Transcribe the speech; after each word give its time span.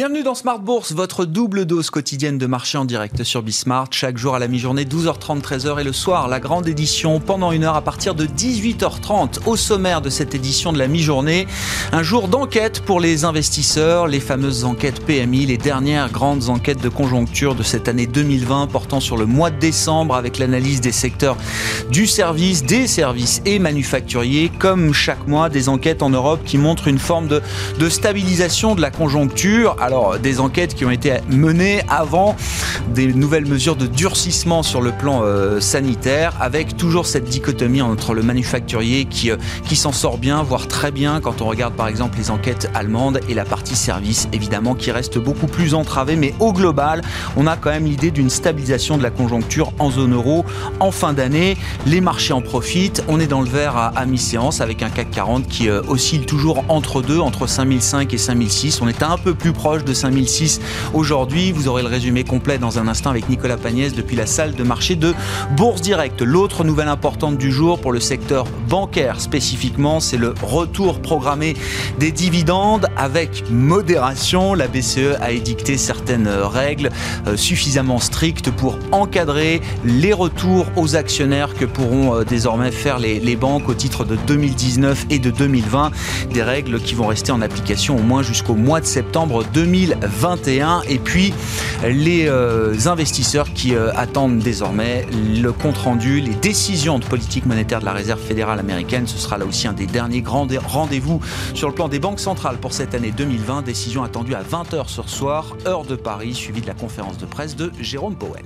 Bienvenue 0.00 0.22
dans 0.22 0.34
Smart 0.34 0.60
Bourse, 0.60 0.92
votre 0.92 1.26
double 1.26 1.66
dose 1.66 1.90
quotidienne 1.90 2.38
de 2.38 2.46
marché 2.46 2.78
en 2.78 2.86
direct 2.86 3.22
sur 3.22 3.42
Bismart. 3.42 3.88
Chaque 3.90 4.16
jour 4.16 4.34
à 4.34 4.38
la 4.38 4.48
mi-journée, 4.48 4.84
12h30, 4.84 5.42
13h 5.42 5.78
et 5.78 5.84
le 5.84 5.92
soir, 5.92 6.26
la 6.26 6.40
grande 6.40 6.66
édition 6.68 7.20
pendant 7.20 7.52
une 7.52 7.64
heure 7.64 7.76
à 7.76 7.82
partir 7.82 8.14
de 8.14 8.24
18h30. 8.24 9.40
Au 9.44 9.56
sommaire 9.56 10.00
de 10.00 10.08
cette 10.08 10.34
édition 10.34 10.72
de 10.72 10.78
la 10.78 10.88
mi-journée, 10.88 11.46
un 11.92 12.02
jour 12.02 12.28
d'enquête 12.28 12.80
pour 12.80 12.98
les 12.98 13.26
investisseurs, 13.26 14.06
les 14.06 14.20
fameuses 14.20 14.64
enquêtes 14.64 15.04
PMI, 15.04 15.44
les 15.44 15.58
dernières 15.58 16.10
grandes 16.10 16.48
enquêtes 16.48 16.80
de 16.80 16.88
conjoncture 16.88 17.54
de 17.54 17.62
cette 17.62 17.86
année 17.86 18.06
2020 18.06 18.68
portant 18.68 19.00
sur 19.00 19.18
le 19.18 19.26
mois 19.26 19.50
de 19.50 19.58
décembre 19.58 20.14
avec 20.14 20.38
l'analyse 20.38 20.80
des 20.80 20.92
secteurs 20.92 21.36
du 21.90 22.06
service, 22.06 22.64
des 22.64 22.86
services 22.86 23.42
et 23.44 23.58
manufacturiers. 23.58 24.50
Comme 24.58 24.94
chaque 24.94 25.28
mois, 25.28 25.50
des 25.50 25.68
enquêtes 25.68 26.02
en 26.02 26.08
Europe 26.08 26.40
qui 26.46 26.56
montrent 26.56 26.88
une 26.88 26.98
forme 26.98 27.28
de, 27.28 27.42
de 27.78 27.88
stabilisation 27.90 28.74
de 28.74 28.80
la 28.80 28.90
conjoncture 28.90 29.76
alors, 29.90 30.20
des 30.20 30.38
enquêtes 30.38 30.76
qui 30.76 30.84
ont 30.84 30.90
été 30.92 31.16
menées 31.28 31.82
avant 31.88 32.36
des 32.94 33.12
nouvelles 33.12 33.46
mesures 33.46 33.74
de 33.74 33.88
durcissement 33.88 34.62
sur 34.62 34.80
le 34.82 34.92
plan 34.92 35.22
euh, 35.24 35.58
sanitaire, 35.58 36.32
avec 36.40 36.76
toujours 36.76 37.06
cette 37.06 37.24
dichotomie 37.24 37.82
entre 37.82 38.14
le 38.14 38.22
manufacturier 38.22 39.06
qui, 39.06 39.32
euh, 39.32 39.36
qui 39.64 39.74
s'en 39.74 39.90
sort 39.90 40.18
bien, 40.18 40.44
voire 40.44 40.68
très 40.68 40.92
bien, 40.92 41.20
quand 41.20 41.40
on 41.40 41.46
regarde 41.46 41.74
par 41.74 41.88
exemple 41.88 42.18
les 42.18 42.30
enquêtes 42.30 42.70
allemandes, 42.72 43.20
et 43.28 43.34
la 43.34 43.44
partie 43.44 43.74
service, 43.74 44.28
évidemment, 44.32 44.76
qui 44.76 44.92
reste 44.92 45.18
beaucoup 45.18 45.48
plus 45.48 45.74
entravée. 45.74 46.14
Mais 46.14 46.34
au 46.38 46.52
global, 46.52 47.02
on 47.36 47.48
a 47.48 47.56
quand 47.56 47.70
même 47.70 47.86
l'idée 47.86 48.12
d'une 48.12 48.30
stabilisation 48.30 48.96
de 48.96 49.02
la 49.02 49.10
conjoncture 49.10 49.72
en 49.80 49.90
zone 49.90 50.14
euro 50.14 50.44
en 50.78 50.92
fin 50.92 51.12
d'année. 51.14 51.56
Les 51.86 52.00
marchés 52.00 52.32
en 52.32 52.42
profitent. 52.42 53.02
On 53.08 53.18
est 53.18 53.26
dans 53.26 53.40
le 53.40 53.48
vert 53.48 53.76
à, 53.76 54.06
mi-séance 54.06 54.60
avec 54.60 54.84
un 54.84 54.88
CAC 54.90 55.10
40 55.10 55.48
qui 55.48 55.68
euh, 55.68 55.82
oscille 55.88 56.26
toujours 56.26 56.64
entre 56.68 57.02
deux, 57.02 57.18
entre 57.18 57.48
5005 57.48 58.14
et 58.14 58.18
5006. 58.18 58.80
On 58.82 58.88
est 58.88 59.02
un 59.02 59.18
peu 59.18 59.34
plus 59.34 59.52
proche 59.52 59.79
de 59.84 59.94
5006 59.94 60.60
aujourd'hui. 60.94 61.52
Vous 61.52 61.68
aurez 61.68 61.82
le 61.82 61.88
résumé 61.88 62.24
complet 62.24 62.58
dans 62.58 62.78
un 62.78 62.88
instant 62.88 63.10
avec 63.10 63.28
Nicolas 63.28 63.56
Pagnès 63.56 63.94
depuis 63.94 64.16
la 64.16 64.26
salle 64.26 64.54
de 64.54 64.62
marché 64.62 64.96
de 64.96 65.14
Bourse 65.56 65.80
Direct. 65.80 66.22
L'autre 66.22 66.64
nouvelle 66.64 66.88
importante 66.88 67.38
du 67.38 67.50
jour 67.50 67.80
pour 67.80 67.92
le 67.92 68.00
secteur 68.00 68.44
bancaire 68.68 69.20
spécifiquement, 69.20 70.00
c'est 70.00 70.16
le 70.16 70.34
retour 70.42 71.00
programmé 71.00 71.54
des 71.98 72.12
dividendes 72.12 72.88
avec 72.96 73.44
modération. 73.50 74.54
La 74.54 74.68
BCE 74.68 75.16
a 75.20 75.32
édicté 75.32 75.76
certaines 75.76 76.28
règles 76.28 76.90
euh, 77.26 77.36
suffisamment 77.36 77.98
strictes 77.98 78.50
pour 78.50 78.78
encadrer 78.92 79.60
les 79.84 80.12
retours 80.12 80.66
aux 80.76 80.96
actionnaires 80.96 81.54
que 81.54 81.64
pourront 81.64 82.16
euh, 82.16 82.24
désormais 82.24 82.70
faire 82.70 82.98
les, 82.98 83.20
les 83.20 83.36
banques 83.36 83.68
au 83.68 83.74
titre 83.74 84.04
de 84.04 84.16
2019 84.26 85.06
et 85.10 85.18
de 85.18 85.30
2020. 85.30 85.90
Des 86.32 86.42
règles 86.42 86.80
qui 86.80 86.94
vont 86.94 87.06
rester 87.06 87.32
en 87.32 87.40
application 87.40 87.96
au 87.96 88.02
moins 88.02 88.22
jusqu'au 88.22 88.54
mois 88.54 88.80
de 88.80 88.86
septembre 88.86 89.44
2020. 89.44 89.59
2021. 89.60 90.82
Et 90.88 90.98
puis 90.98 91.34
les 91.84 92.28
euh, 92.28 92.74
investisseurs 92.86 93.52
qui 93.52 93.74
euh, 93.74 93.92
attendent 93.94 94.38
désormais 94.38 95.06
le 95.12 95.52
compte-rendu, 95.52 96.20
les 96.20 96.34
décisions 96.34 96.98
de 96.98 97.04
politique 97.04 97.44
monétaire 97.44 97.80
de 97.80 97.84
la 97.84 97.92
Réserve 97.92 98.20
fédérale 98.20 98.58
américaine. 98.58 99.06
Ce 99.06 99.18
sera 99.18 99.36
là 99.36 99.44
aussi 99.44 99.68
un 99.68 99.74
des 99.74 99.84
derniers 99.86 100.22
grands 100.22 100.46
rendez-vous 100.66 101.20
sur 101.52 101.68
le 101.68 101.74
plan 101.74 101.88
des 101.88 101.98
banques 101.98 102.20
centrales 102.20 102.56
pour 102.56 102.72
cette 102.72 102.94
année 102.94 103.12
2020. 103.14 103.60
Décision 103.60 104.02
attendue 104.02 104.34
à 104.34 104.42
20h 104.42 104.84
ce 104.86 105.02
soir, 105.02 105.54
heure 105.66 105.84
de 105.84 105.94
Paris, 105.96 106.32
suivie 106.32 106.62
de 106.62 106.66
la 106.66 106.74
conférence 106.74 107.18
de 107.18 107.26
presse 107.26 107.54
de 107.54 107.70
Jérôme 107.80 108.16
Powell. 108.16 108.44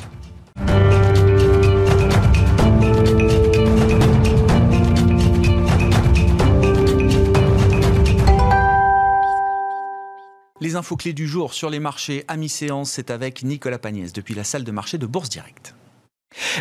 Infos 10.76 10.96
clés 10.96 11.12
du 11.12 11.26
jour 11.26 11.54
sur 11.54 11.70
les 11.70 11.80
marchés 11.80 12.24
à 12.28 12.36
mi-séance, 12.36 12.90
c'est 12.90 13.10
avec 13.10 13.42
Nicolas 13.42 13.78
Pagnès 13.78 14.12
depuis 14.12 14.34
la 14.34 14.44
salle 14.44 14.64
de 14.64 14.72
marché 14.72 14.98
de 14.98 15.06
Bourse 15.06 15.28
Direct. 15.28 15.74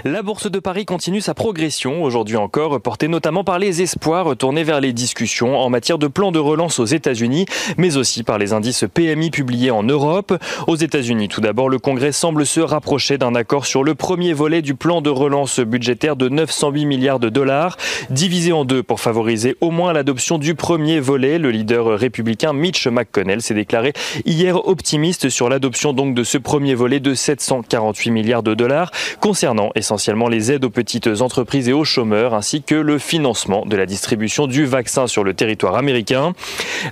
La 0.06 0.22
bourse 0.22 0.50
de 0.50 0.60
Paris 0.60 0.86
continue 0.86 1.22
sa 1.22 1.34
progression, 1.34 2.04
aujourd'hui 2.04 2.38
encore 2.38 2.82
portée 2.82 3.08
notamment 3.08 3.44
par 3.44 3.60
les 3.60 3.82
espoirs 3.82 4.36
tournés 4.36 4.64
vers 4.64 4.82
les 4.82 4.94
discussions 4.94 5.58
en 5.58 5.70
matière 5.70 5.98
de 5.98 6.08
plan 6.08 6.32
de 6.32 6.40
relance 6.40 6.80
aux 6.80 6.86
États-Unis, 6.86 7.46
mais 7.78 7.98
aussi 7.98 8.24
par 8.24 8.38
les 8.38 8.54
indices 8.54 8.86
PMI 8.94 9.32
publiés 9.32 9.72
en 9.72 9.84
Europe. 9.84 10.34
Aux 10.68 10.76
États-Unis, 10.76 11.28
tout 11.28 11.42
d'abord, 11.42 11.70
le 11.70 11.80
Congrès 11.80 12.12
semble 12.12 12.46
se 12.46 12.60
rapprocher 12.60 13.18
d'un 13.18 13.36
accord 13.36 13.66
sur 13.66 13.84
le 13.84 13.96
premier 13.96 14.34
volet 14.34 14.62
du 14.62 14.76
plan 14.76 15.02
de 15.02 15.10
relance 15.10 15.60
budgétaire 15.60 16.16
de 16.16 16.30
908 16.30 16.86
milliards 16.86 17.20
de 17.20 17.30
dollars, 17.30 17.78
divisé 18.10 18.52
en 18.52 18.66
deux 18.66 18.84
pour 18.84 19.00
favoriser 19.00 19.56
au 19.62 19.72
moins 19.72 19.94
l'adoption 19.94 20.38
du 20.38 20.56
premier 20.56 21.00
volet. 21.00 21.40
Le 21.40 21.52
leader 21.52 21.98
républicain 21.98 22.54
Mitch 22.54 22.88
McConnell 22.88 23.42
s'est 23.42 23.54
déclaré 23.54 23.94
hier 24.26 24.68
optimiste 24.68 25.30
sur 25.30 25.50
l'adoption 25.50 25.94
donc 25.94 26.16
de 26.16 26.24
ce 26.24 26.38
premier 26.38 26.76
volet 26.76 27.00
de 27.00 27.14
748 27.14 28.12
milliards 28.12 28.44
de 28.44 28.54
dollars 28.54 28.92
concernant 29.20 29.63
essentiellement 29.76 30.28
les 30.28 30.52
aides 30.52 30.66
aux 30.66 30.70
petites 30.70 31.08
entreprises 31.22 31.70
et 31.70 31.74
aux 31.74 31.84
chômeurs, 31.84 32.34
ainsi 32.34 32.62
que 32.62 32.76
le 32.76 32.98
financement 32.98 33.66
de 33.66 33.76
la 33.76 33.86
distribution 33.86 34.48
du 34.48 34.66
vaccin 34.66 35.08
sur 35.08 35.24
le 35.24 35.34
territoire 35.34 35.76
américain. 35.76 36.34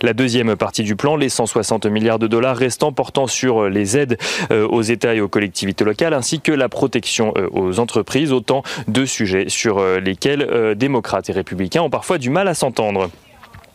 La 0.01 0.13
deuxième 0.13 0.55
partie 0.55 0.83
du 0.83 0.95
plan, 0.95 1.15
les 1.15 1.29
160 1.29 1.85
milliards 1.87 2.19
de 2.19 2.27
dollars 2.27 2.57
restants 2.57 2.91
portant 2.91 3.27
sur 3.27 3.69
les 3.69 3.97
aides 3.97 4.17
euh, 4.51 4.67
aux 4.67 4.81
États 4.81 5.15
et 5.15 5.21
aux 5.21 5.27
collectivités 5.27 5.83
locales, 5.83 6.13
ainsi 6.13 6.39
que 6.39 6.51
la 6.51 6.69
protection 6.69 7.33
euh, 7.37 7.47
aux 7.51 7.79
entreprises, 7.79 8.31
autant 8.31 8.63
de 8.87 9.05
sujets 9.05 9.49
sur 9.49 9.79
euh, 9.79 9.99
lesquels 9.99 10.75
démocrates 10.75 11.29
et 11.29 11.33
républicains 11.33 11.81
ont 11.81 11.89
parfois 11.89 12.17
du 12.17 12.29
mal 12.29 12.47
à 12.47 12.53
s'entendre. 12.53 13.09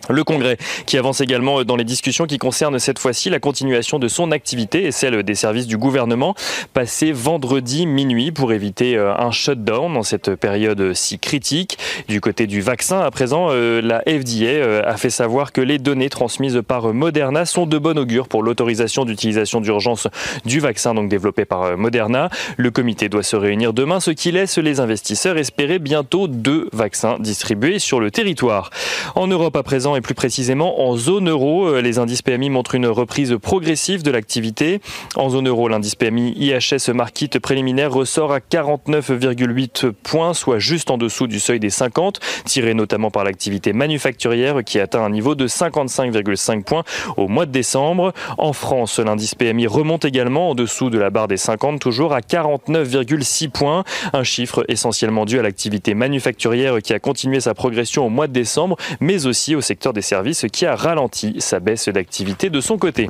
Le 0.08 0.22
Congrès 0.22 0.56
qui 0.86 0.98
avance 0.98 1.20
également 1.20 1.64
dans 1.64 1.76
les 1.76 1.84
discussions 1.84 2.26
qui 2.26 2.38
concernent 2.38 2.78
cette 2.78 2.98
fois-ci 2.98 3.28
la 3.28 3.40
continuation 3.40 3.98
de 3.98 4.06
son 4.06 4.30
activité 4.30 4.84
et 4.84 4.92
celle 4.92 5.22
des 5.22 5.34
services 5.34 5.66
du 5.66 5.78
gouvernement 5.78 6.34
passé 6.74 7.10
vendredi 7.12 7.86
minuit 7.86 8.30
pour 8.30 8.52
éviter 8.52 8.96
euh, 8.96 9.14
un 9.16 9.32
shutdown 9.32 9.92
dans 9.94 10.02
cette 10.02 10.34
période 10.36 10.94
si 10.94 11.18
critique. 11.18 11.78
Du 12.08 12.20
côté 12.20 12.46
du 12.46 12.60
vaccin, 12.60 13.00
à 13.00 13.10
présent, 13.10 13.48
euh, 13.50 13.80
la 13.82 14.00
FDA 14.00 14.46
euh, 14.46 14.82
a 14.84 14.96
fait 14.96 15.10
savoir 15.10 15.52
que 15.52 15.60
les 15.60 15.78
données 15.78 16.10
transmises 16.10 16.62
par 16.66 16.94
Moderna 16.94 17.44
sont 17.44 17.66
de 17.66 17.78
bon 17.78 17.98
augure 17.98 18.28
pour 18.28 18.42
l'autorisation 18.42 19.04
d'utilisation 19.04 19.60
d'urgence 19.60 20.06
du 20.44 20.60
vaccin 20.60 20.94
donc 20.94 21.08
développé 21.08 21.44
par 21.44 21.76
Moderna. 21.76 22.30
Le 22.56 22.70
comité 22.70 23.08
doit 23.08 23.22
se 23.24 23.36
réunir 23.36 23.72
demain, 23.72 23.98
ce 23.98 24.12
qui 24.12 24.30
laisse 24.30 24.58
les 24.58 24.78
investisseurs 24.78 25.36
espérer 25.36 25.78
bientôt 25.78 26.28
deux 26.28 26.68
vaccins 26.72 27.16
distribués 27.18 27.78
sur 27.78 27.98
le 27.98 28.10
territoire. 28.10 28.70
En 29.14 29.26
Europe 29.26 29.56
à 29.56 29.62
présent, 29.62 29.95
et 29.96 30.00
plus 30.00 30.14
précisément 30.14 30.88
en 30.88 30.96
zone 30.96 31.28
euro. 31.28 31.68
Euh, 31.68 31.80
les 31.80 31.98
indices 31.98 32.22
PMI 32.22 32.50
montrent 32.50 32.74
une 32.74 32.86
reprise 32.86 33.36
progressive 33.40 34.02
de 34.02 34.10
l'activité. 34.10 34.80
En 35.16 35.30
zone 35.30 35.48
euro, 35.48 35.68
l'indice 35.68 35.94
PMI 35.94 36.34
IHS 36.36 36.92
Market 36.92 37.38
préliminaire 37.38 37.92
ressort 37.92 38.32
à 38.32 38.38
49,8 38.38 39.92
points, 39.92 40.34
soit 40.34 40.58
juste 40.58 40.90
en 40.90 40.98
dessous 40.98 41.26
du 41.26 41.40
seuil 41.40 41.60
des 41.60 41.70
50, 41.70 42.20
tiré 42.44 42.74
notamment 42.74 43.10
par 43.10 43.24
l'activité 43.24 43.72
manufacturière 43.72 44.62
qui 44.64 44.78
atteint 44.78 45.02
un 45.02 45.10
niveau 45.10 45.34
de 45.34 45.48
55,5 45.48 46.62
points 46.64 46.84
au 47.16 47.28
mois 47.28 47.46
de 47.46 47.52
décembre. 47.52 48.12
En 48.38 48.52
France, 48.52 48.98
l'indice 48.98 49.34
PMI 49.34 49.66
remonte 49.66 50.04
également 50.04 50.50
en 50.50 50.54
dessous 50.54 50.90
de 50.90 50.98
la 50.98 51.10
barre 51.10 51.28
des 51.28 51.36
50, 51.36 51.80
toujours 51.80 52.12
à 52.12 52.20
49,6 52.20 53.50
points, 53.50 53.84
un 54.12 54.22
chiffre 54.22 54.64
essentiellement 54.68 55.24
dû 55.24 55.38
à 55.38 55.42
l'activité 55.42 55.94
manufacturière 55.94 56.78
qui 56.82 56.92
a 56.92 56.98
continué 56.98 57.40
sa 57.40 57.54
progression 57.54 58.06
au 58.06 58.10
mois 58.10 58.26
de 58.26 58.32
décembre, 58.32 58.76
mais 59.00 59.26
aussi 59.26 59.54
au 59.54 59.60
secteur 59.60 59.85
des 59.92 60.02
services 60.02 60.46
qui 60.52 60.66
a 60.66 60.74
ralenti 60.74 61.36
sa 61.38 61.60
baisse 61.60 61.88
d'activité 61.88 62.50
de 62.50 62.60
son 62.60 62.78
côté. 62.78 63.08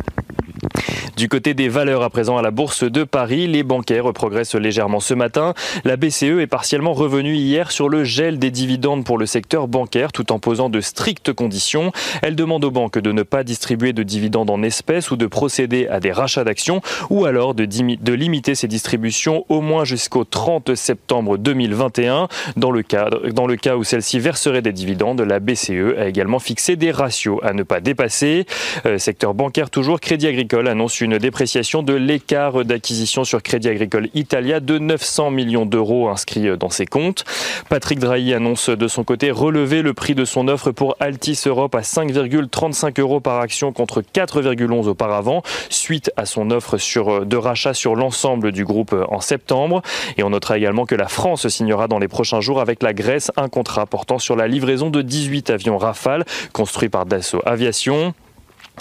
Du 1.17 1.29
côté 1.29 1.55
des 1.55 1.69
valeurs 1.69 2.03
à 2.03 2.11
présent 2.11 2.37
à 2.37 2.43
la 2.43 2.51
Bourse 2.51 2.85
de 2.85 3.03
Paris, 3.05 3.47
les 3.47 3.63
bancaires 3.63 4.13
progressent 4.13 4.55
légèrement 4.55 5.01
ce 5.01 5.15
matin. 5.15 5.55
La 5.85 5.97
BCE 5.97 6.41
est 6.41 6.47
partiellement 6.47 6.93
revenue 6.93 7.35
hier 7.35 7.71
sur 7.71 7.89
le 7.89 8.05
gel 8.05 8.39
des 8.39 8.51
dividendes 8.51 9.05
pour 9.05 9.17
le 9.17 9.25
secteur 9.25 9.67
bancaire 9.69 10.13
tout 10.13 10.31
en 10.33 10.39
posant 10.39 10.69
de 10.69 10.81
strictes 10.81 11.33
conditions. 11.33 11.93
Elle 12.23 12.37
demande 12.37 12.65
aux 12.65 12.71
banques 12.71 12.99
de 12.99 13.13
ne 13.13 13.23
pas 13.23 13.45
distribuer 13.45 13.93
de 13.93 14.03
dividendes 14.03 14.51
en 14.51 14.63
espèces 14.63 15.11
ou 15.11 15.17
de 15.17 15.27
procéder 15.27 15.89
à 15.89 16.01
des 16.01 16.13
rachats 16.13 16.45
d'actions 16.45 16.83
ou 17.09 17.25
alors 17.25 17.55
de, 17.55 18.13
limiter 18.13 18.55
ces 18.55 18.69
distributions 18.69 19.45
au 19.49 19.61
moins 19.61 19.85
jusqu'au 19.85 20.25
30 20.25 20.75
septembre 20.75 21.39
2021. 21.39 22.29
Dans 22.57 22.71
le, 22.71 22.83
cas 22.83 23.77
où 23.77 23.85
celle-ci 23.85 24.19
verserait 24.19 24.63
des 24.63 24.73
dividendes, 24.73 25.21
la 25.21 25.41
BCE 25.41 25.97
a 25.99 26.09
également 26.09 26.39
fixé 26.39 26.77
des 26.77 26.91
ratios 26.91 27.39
à 27.43 27.53
ne 27.53 27.63
pas 27.63 27.81
dépasser. 27.81 28.47
Euh, 28.85 28.99
secteur 28.99 29.35
bancaire 29.35 29.71
toujours, 29.71 30.01
Crédit 30.01 30.27
Agricole 30.27 30.56
annonce 30.65 31.03
une 31.03 31.19
dépréciation 31.19 31.83
de 31.83 31.93
l'écart 31.93 32.65
d'acquisition 32.65 33.25
sur 33.25 33.43
Crédit 33.43 33.69
Agricole 33.69 34.09
Italia 34.15 34.61
de 34.61 34.79
900 34.79 35.31
millions 35.31 35.67
d'euros 35.67 36.09
inscrits 36.09 36.57
dans 36.59 36.71
ses 36.71 36.87
comptes. 36.87 37.25
Patrick 37.69 37.99
Drahi 37.99 38.33
annonce 38.33 38.71
de 38.71 38.89
son 38.89 39.05
côté 39.05 39.31
relever 39.31 39.83
le 39.83 39.93
prix 39.93 40.15
de 40.15 40.25
son 40.25 40.49
offre 40.49 40.71
pour 40.71 40.97
Altis 40.99 41.43
Europe 41.45 41.75
à 41.75 41.81
5,35 41.81 42.99
euros 43.01 43.21
par 43.21 43.41
action 43.41 43.73
contre 43.73 44.01
4,11 44.01 44.89
auparavant, 44.89 45.43
suite 45.69 46.11
à 46.17 46.25
son 46.25 46.51
offre 46.51 46.79
sur, 46.79 47.27
de 47.27 47.37
rachat 47.37 47.75
sur 47.75 47.95
l'ensemble 47.95 48.53
du 48.53 48.65
groupe 48.65 48.95
en 49.09 49.21
septembre. 49.21 49.83
Et 50.17 50.23
on 50.23 50.31
notera 50.31 50.57
également 50.57 50.87
que 50.87 50.95
la 50.95 51.09
France 51.09 51.47
signera 51.49 51.89
dans 51.89 51.99
les 51.99 52.09
prochains 52.09 52.41
jours 52.41 52.61
avec 52.61 52.83
la 52.83 52.95
Grèce 52.95 53.31
un 53.37 53.49
contrat 53.49 53.85
portant 53.85 54.19
sur 54.19 54.37
la 54.37 54.49
livraison 54.49 54.89
de 54.89 55.03
18 55.03 55.51
avions 55.51 55.77
Rafale 55.79 56.25
construits 56.53 56.89
par 56.89 57.05
Dassault 57.05 57.43
Aviation. 57.45 58.15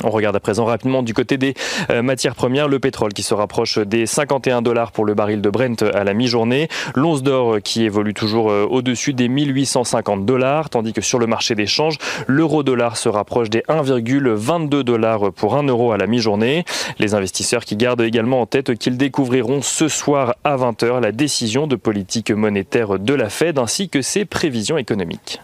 On 0.04 0.10
regarde 0.10 0.36
à 0.36 0.40
présent 0.40 0.66
rapidement 0.66 1.04
du 1.04 1.14
côté 1.14 1.38
des 1.38 1.54
euh, 1.90 2.02
matières 2.02 2.36
premières, 2.36 2.68
le 2.68 2.80
pétrole 2.80 3.14
qui 3.14 3.24
se 3.24 3.34
rapproche 3.34 3.78
des 3.78 4.06
51 4.06 4.62
dollars 4.62 4.92
pour 4.92 5.06
le 5.06 5.14
baril 5.14 5.42
de 5.42 5.50
Brent 5.50 5.84
à 5.94 6.04
la 6.04 6.14
mi-journée, 6.14 6.68
l'once 6.96 7.24
d'or 7.24 7.58
qui 7.64 7.84
évolue 7.84 8.14
toujours 8.14 8.52
euh, 8.52 8.66
au-dessus 8.70 9.14
des 9.14 9.30
1850 9.30 10.26
dollars, 10.26 10.70
tandis 10.70 10.92
que 10.92 11.02
sur 11.02 11.18
le 11.18 11.28
marché 11.28 11.56
des 11.56 11.66
changes, 11.66 11.98
l'euro-dollar 12.28 12.98
se 12.98 13.08
rapproche 13.08 13.50
des 13.50 13.62
1,22 13.70 14.84
dollars 14.84 15.32
pour 15.32 15.56
1 15.56 15.64
euro 15.64 15.94
à 15.94 15.98
la 15.98 16.08
mi-journée. 16.08 16.66
Les 17.00 17.16
investisseurs 17.16 17.64
qui 17.64 17.78
gardent 17.78 18.02
également 18.02 18.42
en 18.42 18.46
tête 18.46 18.78
qu'ils 18.78 18.98
découvriront 18.98 19.62
ce 19.62 19.88
soir 19.88 20.36
à 20.44 20.58
20h 20.58 21.00
la 21.00 21.12
décision 21.14 21.68
de 21.68 21.76
politique 21.76 22.32
monétaire 22.32 23.00
de 23.00 23.14
la 23.14 23.30
Fed 23.30 23.58
ainsi 23.60 23.88
que 23.90 24.02
ses 24.02 24.26
prévisions 24.26 24.78
économiques. 24.78 25.40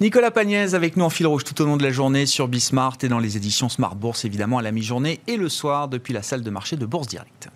Nicolas 0.00 0.32
Pagnès 0.32 0.74
avec 0.74 0.96
nous 0.96 1.04
en 1.04 1.10
fil 1.10 1.26
rouge 1.26 1.44
tout 1.44 1.62
au 1.62 1.66
long 1.66 1.76
de 1.76 1.84
la 1.84 1.92
journée 1.92 2.26
sur 2.26 2.48
Bismart 2.48 2.98
et 3.02 3.08
dans 3.08 3.20
les 3.20 3.36
éditions 3.36 3.68
Smart 3.68 3.94
Bourse 3.94 4.24
évidemment 4.24 4.58
à 4.58 4.62
la 4.62 4.72
mi-journée 4.72 5.20
et 5.28 5.36
le 5.36 5.48
soir 5.48 5.86
depuis 5.86 6.12
la 6.12 6.22
salle 6.22 6.42
de 6.42 6.50
marché 6.50 6.76
de 6.76 6.84
Bourse 6.84 7.06
Direct. 7.06 7.48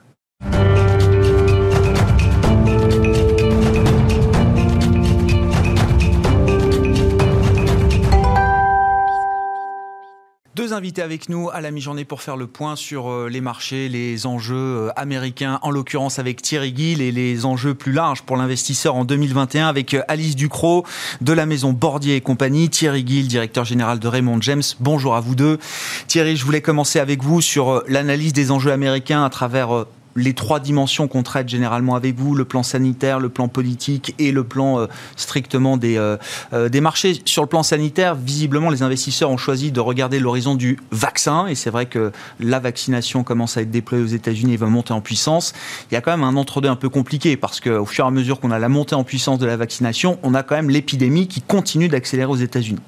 Deux 10.58 10.72
invités 10.72 11.02
avec 11.02 11.28
nous 11.28 11.50
à 11.50 11.60
la 11.60 11.70
mi-journée 11.70 12.04
pour 12.04 12.20
faire 12.20 12.36
le 12.36 12.48
point 12.48 12.74
sur 12.74 13.08
euh, 13.08 13.28
les 13.30 13.40
marchés, 13.40 13.88
les 13.88 14.26
enjeux 14.26 14.56
euh, 14.56 14.90
américains, 14.96 15.60
en 15.62 15.70
l'occurrence 15.70 16.18
avec 16.18 16.42
Thierry 16.42 16.74
Gill 16.76 17.00
et 17.00 17.12
les 17.12 17.44
enjeux 17.44 17.74
plus 17.74 17.92
larges 17.92 18.22
pour 18.22 18.36
l'investisseur 18.36 18.96
en 18.96 19.04
2021 19.04 19.68
avec 19.68 19.94
euh, 19.94 20.02
Alice 20.08 20.34
Ducrot 20.34 20.84
de 21.20 21.32
la 21.32 21.46
maison 21.46 21.72
Bordier 21.72 22.16
et 22.16 22.20
compagnie, 22.20 22.70
Thierry 22.70 23.04
Gill, 23.06 23.28
directeur 23.28 23.64
général 23.64 24.00
de 24.00 24.08
Raymond 24.08 24.40
James. 24.40 24.64
Bonjour 24.80 25.14
à 25.14 25.20
vous 25.20 25.36
deux. 25.36 25.60
Thierry, 26.08 26.34
je 26.36 26.44
voulais 26.44 26.60
commencer 26.60 26.98
avec 26.98 27.22
vous 27.22 27.40
sur 27.40 27.84
l'analyse 27.86 28.32
des 28.32 28.50
enjeux 28.50 28.72
américains 28.72 29.24
à 29.24 29.30
travers 29.30 29.86
les 30.18 30.34
trois 30.34 30.60
dimensions 30.60 31.08
qu'on 31.08 31.22
traite 31.22 31.48
généralement 31.48 31.94
avec 31.94 32.16
vous, 32.16 32.34
le 32.34 32.44
plan 32.44 32.62
sanitaire, 32.62 33.20
le 33.20 33.28
plan 33.28 33.48
politique 33.48 34.14
et 34.18 34.32
le 34.32 34.44
plan 34.44 34.80
euh, 34.80 34.86
strictement 35.16 35.76
des, 35.76 35.96
euh, 35.96 36.16
euh, 36.52 36.68
des 36.68 36.80
marchés. 36.80 37.20
Sur 37.24 37.42
le 37.42 37.48
plan 37.48 37.62
sanitaire, 37.62 38.14
visiblement, 38.14 38.70
les 38.70 38.82
investisseurs 38.82 39.30
ont 39.30 39.36
choisi 39.36 39.72
de 39.72 39.80
regarder 39.80 40.18
l'horizon 40.18 40.54
du 40.54 40.78
vaccin, 40.90 41.46
et 41.46 41.54
c'est 41.54 41.70
vrai 41.70 41.86
que 41.86 42.12
la 42.40 42.58
vaccination 42.58 43.24
commence 43.24 43.56
à 43.56 43.62
être 43.62 43.70
déployée 43.70 44.04
aux 44.04 44.08
États-Unis 44.08 44.54
et 44.54 44.56
va 44.56 44.66
monter 44.66 44.92
en 44.92 45.00
puissance. 45.00 45.54
Il 45.90 45.94
y 45.94 45.96
a 45.96 46.00
quand 46.00 46.10
même 46.10 46.24
un 46.24 46.36
entre-deux 46.36 46.68
un 46.68 46.76
peu 46.76 46.88
compliqué, 46.88 47.36
parce 47.36 47.60
qu'au 47.60 47.86
fur 47.86 48.04
et 48.04 48.08
à 48.08 48.10
mesure 48.10 48.40
qu'on 48.40 48.50
a 48.50 48.58
la 48.58 48.68
montée 48.68 48.94
en 48.94 49.04
puissance 49.04 49.38
de 49.38 49.46
la 49.46 49.56
vaccination, 49.56 50.18
on 50.22 50.34
a 50.34 50.42
quand 50.42 50.56
même 50.56 50.70
l'épidémie 50.70 51.28
qui 51.28 51.40
continue 51.40 51.88
d'accélérer 51.88 52.30
aux 52.30 52.36
États-Unis. 52.36 52.80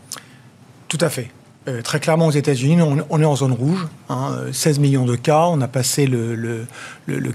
Tout 0.89 0.99
à 1.01 1.09
fait. 1.09 1.31
Euh, 1.71 1.83
très 1.83 2.01
clairement, 2.01 2.27
aux 2.27 2.33
États-Unis, 2.33 2.83
on, 2.83 3.21
est 3.21 3.25
en 3.25 3.37
zone 3.37 3.53
rouge. 3.53 3.87
16 4.53 4.79
hein, 4.79 4.81
millions 4.81 5.05
de 5.05 5.17
cas. 5.17 5.47
On 5.49 5.61
a 5.61 5.69
passé 5.69 6.07
le, 6.07 6.67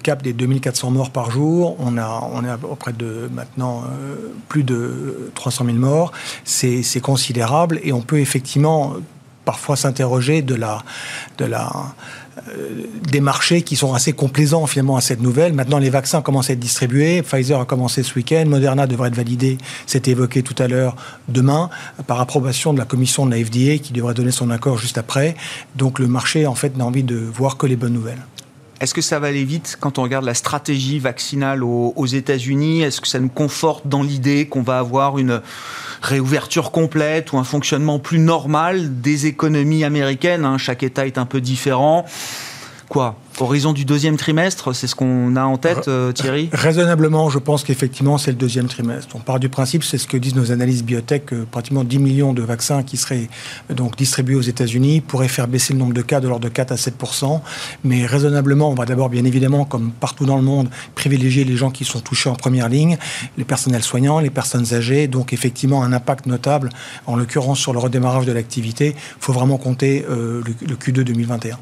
cap 0.04 0.22
des 0.22 0.34
2400 0.34 0.92
morts 0.92 1.12
par 1.12 1.32
jour. 1.32 1.78
On, 1.80 1.98
a, 1.98 2.30
est 2.44 2.50
à 2.50 2.58
près 2.58 2.94
de 2.94 3.30
maintenant 3.34 3.84
euh, 3.86 4.16
plus 4.50 4.64
de 4.64 5.32
300 5.36 5.66
000 5.66 5.78
morts. 5.78 6.12
C'est 6.44 7.02
considérable 7.02 7.80
et 7.84 7.94
on 7.94 8.02
peut 8.02 8.20
effectivement 8.20 8.94
parfois 9.46 9.76
s'interroger 9.76 10.42
de 10.42 10.56
la, 10.56 10.84
de 11.38 11.46
la 11.46 11.72
euh, 12.50 12.84
des 13.10 13.22
marchés 13.22 13.62
qui 13.62 13.78
sont 13.78 13.94
assez 13.94 14.12
complaisants 14.12 14.68
finalement 14.68 14.98
à 14.98 15.02
cette 15.02 15.22
nouvelle. 15.22 15.54
Maintenant, 15.54 15.78
les 15.78 15.90
vaccins 15.90 16.22
commencent 16.22 16.50
à 16.50 16.54
être 16.54 16.60
distribués. 16.60 17.22
Pfizer 17.22 17.60
a 17.60 17.66
commencé 17.66 18.04
ce 18.04 18.14
week-end. 18.16 18.44
Moderna 18.48 18.88
devrait 18.88 19.08
être 19.08 19.16
validé, 19.16 19.58
c'était 19.86 20.12
évoqué 20.12 20.44
tout 20.44 20.56
à 20.62 20.68
l'heure, 20.68 20.96
demain, 21.30 21.70
par 22.08 22.20
approbation 22.20 22.74
de 22.74 22.80
la 22.80 22.86
commission 22.86 23.26
de 23.26 23.32
la 23.32 23.44
FDA 23.44 23.78
qui 23.78 23.94
devrait 23.94 24.14
donner 24.14 24.32
son 24.32 24.50
accord 24.50 24.78
juste 24.78 24.98
après. 24.98 25.36
Donc 25.76 26.00
le 26.00 26.08
marché, 26.08 26.46
en 26.46 26.56
fait, 26.56 26.76
n'a 26.76 26.86
envie 26.86 27.04
de 27.04 27.16
voir 27.16 27.58
que 27.58 27.68
les 27.68 27.78
bonnes 27.78 27.94
nouvelles. 27.94 28.22
Est-ce 28.82 28.94
que 28.94 29.02
ça 29.02 29.20
va 29.20 29.28
aller 29.28 29.46
vite 29.46 29.78
quand 29.80 30.00
on 30.00 30.04
regarde 30.04 30.26
la 30.26 30.34
stratégie 30.34 31.00
vaccinale 31.00 31.64
aux, 31.64 32.06
États-Unis? 32.06 32.82
Est-ce 32.82 33.00
que 33.00 33.08
ça 33.08 33.20
nous 33.20 33.30
conforte 33.30 33.88
dans 33.88 34.04
l'idée 34.04 34.48
qu'on 34.48 34.64
va 34.64 34.80
avoir 34.80 35.18
une 35.18 35.42
réouverture 36.02 36.72
complète 36.72 37.32
ou 37.32 37.38
un 37.38 37.46
fonctionnement 37.46 38.00
plus 38.00 38.20
normal 38.20 39.02
des 39.02 39.28
économies 39.28 39.86
américaines 39.86 40.44
hein? 40.44 40.58
Chaque 40.58 40.84
État 40.84 41.08
est 41.08 41.18
un 41.18 41.26
peu 41.26 41.40
différent. 41.40 42.06
Quoi? 42.90 43.18
Horizon 43.40 43.74
du 43.74 43.84
deuxième 43.84 44.16
trimestre, 44.16 44.74
c'est 44.74 44.88
ce 44.88 44.96
qu'on 44.96 45.36
a 45.36 45.44
en 45.44 45.58
tête, 45.58 45.88
euh, 45.88 46.12
Thierry? 46.14 46.50
Raisonnablement, 46.54 47.30
je 47.30 47.40
pense 47.40 47.64
qu'effectivement, 47.64 48.18
c'est 48.18 48.32
le 48.32 48.38
deuxième 48.38 48.68
trimestre. 48.68 49.16
On 49.16 49.20
part 49.20 49.40
du 49.40 49.50
principe, 49.50 49.84
c'est 49.84 49.98
ce 49.98 50.08
que 50.08 50.16
disent 50.16 50.36
nos 50.36 50.52
analyses 50.52 50.84
biotech, 50.84 51.26
que 51.26 51.44
pratiquement 51.44 51.84
10 51.84 52.00
millions 52.00 52.34
de 52.34 52.42
vaccins 52.42 52.84
qui 52.84 52.98
seraient 52.98 53.28
euh, 53.70 53.74
donc 53.74 53.98
distribués 53.98 54.36
aux 54.36 54.42
États-Unis 54.42 55.02
pourraient 55.02 55.28
faire 55.28 55.48
baisser 55.48 55.74
le 55.74 55.80
nombre 55.80 55.94
de 55.94 56.02
cas 56.02 56.22
de 56.22 56.28
l'ordre 56.28 56.46
de 56.46 56.50
4 56.50 56.72
à 56.72 56.76
7% 56.76 57.42
Mais 57.84 58.06
raisonnablement, 58.06 58.70
on 58.70 58.76
va 58.76 58.86
d'abord, 58.86 59.10
bien 59.10 59.26
évidemment, 59.26 59.66
comme 59.66 59.92
partout 59.92 60.26
dans 60.26 60.38
le 60.38 60.44
monde, 60.44 60.70
privilégier 60.96 61.44
les 61.44 61.58
gens 61.58 61.72
qui 61.72 61.84
sont 61.84 62.00
touchés 62.00 62.30
en 62.30 62.36
première 62.36 62.70
ligne, 62.70 62.98
les 63.38 63.44
personnels 63.44 63.84
soignants, 63.84 64.20
les 64.20 64.30
personnes 64.30 64.74
âgées. 64.74 65.08
Donc, 65.08 65.34
effectivement, 65.34 65.84
un 65.84 65.92
impact 65.92 66.26
notable, 66.26 66.70
en 67.06 67.16
l'occurrence 67.16 67.60
sur 67.60 67.74
le 67.74 67.80
redémarrage 67.80 68.26
de 68.26 68.32
l'activité. 68.32 68.96
Il 68.96 69.24
faut 69.24 69.34
vraiment 69.34 69.58
compter 69.58 70.06
euh, 70.10 70.42
le 70.62 70.76
Q2 70.76 71.04
2021. 71.04 71.58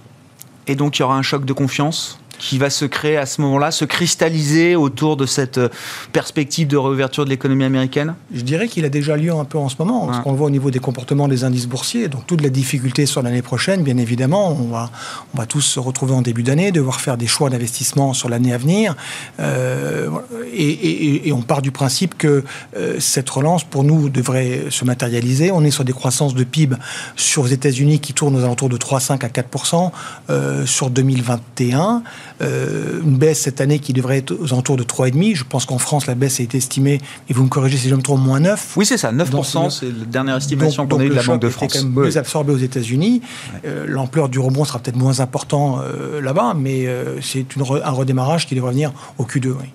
Et 0.68 0.75
donc 0.75 0.98
il 0.98 1.01
y 1.01 1.04
aura 1.04 1.15
un 1.15 1.21
choc 1.21 1.45
de 1.45 1.54
confiance 1.54 2.19
qui 2.44 2.57
va 2.57 2.69
se 2.69 2.84
créer 2.84 3.16
à 3.16 3.25
ce 3.25 3.40
moment-là, 3.42 3.72
se 3.72 3.86
cristalliser 3.86 4.75
autour 4.75 5.16
de 5.16 5.25
cette 5.25 5.57
euh, 5.57 5.69
perspective 6.12 6.68
de 6.68 6.75
réouverture 6.75 7.24
de 7.24 7.30
l'économie 7.30 7.63
américaine? 7.63 8.16
Je 8.34 8.42
dirais 8.42 8.68
qu'il 8.68 8.84
a 8.84 8.90
déjà 8.90 9.16
lieu 9.16 9.31
un 9.31 9.45
peu 9.45 9.57
en 9.57 9.69
ce 9.69 9.75
moment, 9.80 10.12
ce 10.13 10.19
qu'on 10.19 10.34
voit 10.34 10.48
au 10.48 10.50
niveau 10.50 10.69
des 10.69 10.80
comportements 10.80 11.30
des 11.30 11.45
indices 11.45 11.68
boursiers. 11.68 12.10
Donc 12.10 12.28
toute 12.28 12.42
la 12.42 12.50
difficulté 12.50 13.06
sur 13.06 13.22
l'année 13.22 13.42
prochaine, 13.42 13.81
bien 13.81 13.98
évidemment, 13.98 14.50
on 14.50 14.68
va, 14.68 14.92
on 15.34 15.38
va 15.38 15.45
tous 15.45 15.62
se 15.62 15.80
retrouver 15.80 16.13
en 16.13 16.22
début 16.22 16.44
d'année, 16.44 16.74
devoir 16.74 17.00
faire 17.00 17.16
des 17.16 17.28
choix 17.28 17.50
d'investissement 17.50 18.13
sur 18.13 18.28
l'année 18.28 18.54
à 18.54 18.57
venir. 18.57 18.95
Euh, 19.40 20.10
et, 20.54 21.31
on 21.34 21.42
part 21.42 21.62
du 21.62 21.72
principe 21.72 22.16
que 22.18 22.44
euh, 22.75 23.00
cette 23.00 23.30
relance, 23.30 23.63
pour 23.63 23.84
nous, 23.84 24.10
devrait 24.10 24.66
se 24.69 24.84
matérialiser. 24.86 25.50
On 25.51 25.63
est 25.63 25.72
sur 25.72 25.86
des 25.86 25.94
croissances 25.94 26.36
de 26.36 26.44
PIB 26.44 26.75
sur 27.16 27.45
les 27.45 27.54
États-Unis 27.54 28.00
qui 28.00 28.13
tournent 28.13 28.36
aux 28.36 28.44
alentours 28.44 28.69
de 28.69 28.78
3,5 28.78 29.25
à 29.25 29.30
4% 29.30 30.66
sur 30.66 30.90
2021. 30.90 32.04
Euh, 32.41 33.01
une 33.03 33.18
baisse 33.18 33.41
cette 33.41 33.62
année 33.62 33.80
qui 33.80 33.94
devrait 33.94 34.18
être 34.18 34.35
aux 34.39 34.53
alentours 34.53 34.77
de 34.77 34.83
3,5. 34.83 35.35
Je 35.35 35.44
pense 35.44 35.65
qu'en 35.65 35.77
France, 35.77 36.07
la 36.07 36.15
baisse 36.15 36.39
a 36.39 36.44
été 36.44 36.57
estimée, 36.57 37.00
et 37.30 37.33
vous 37.33 37.44
me 37.44 37.50
corrigez 37.50 37.77
si 37.77 37.89
je 37.89 37.95
me 37.95 38.01
trompe, 38.01 38.21
moins 38.21 38.39
9. 38.39 38.74
Oui, 38.77 38.85
c'est 38.85 38.97
ça, 38.97 39.12
9%, 39.12 39.69
c'est 39.69 39.85
la 39.85 40.06
dernière 40.06 40.37
estimation 40.37 40.87
qu'on 40.87 40.99
a 40.99 41.06
eue 41.06 41.09
de 41.09 41.13
la 41.13 41.23
Banque 41.23 41.42
de 41.42 41.49
France. 41.49 41.73
quand 41.73 41.83
même 41.83 41.94
plus 41.94 42.18
absorbé 42.18 42.54
aux 42.54 42.57
États-Unis. 42.57 43.21
Euh, 43.66 43.85
l'ampleur 43.87 44.30
du 44.30 44.40
rebond 44.40 44.66
sera 44.66 44.80
peut-être 44.80 44.97
moins 44.97 45.19
important 45.19 45.80
euh, 45.81 46.21
là-bas, 46.21 46.56
mais 46.57 46.87
c'est 47.21 47.45
un 47.59 47.92
redémarrage 47.92 48.47
qui 48.47 48.56
devrait 48.56 48.71
venir 48.71 48.92
au 49.18 49.23
Q2. 49.23 49.47
Oui 49.47 49.69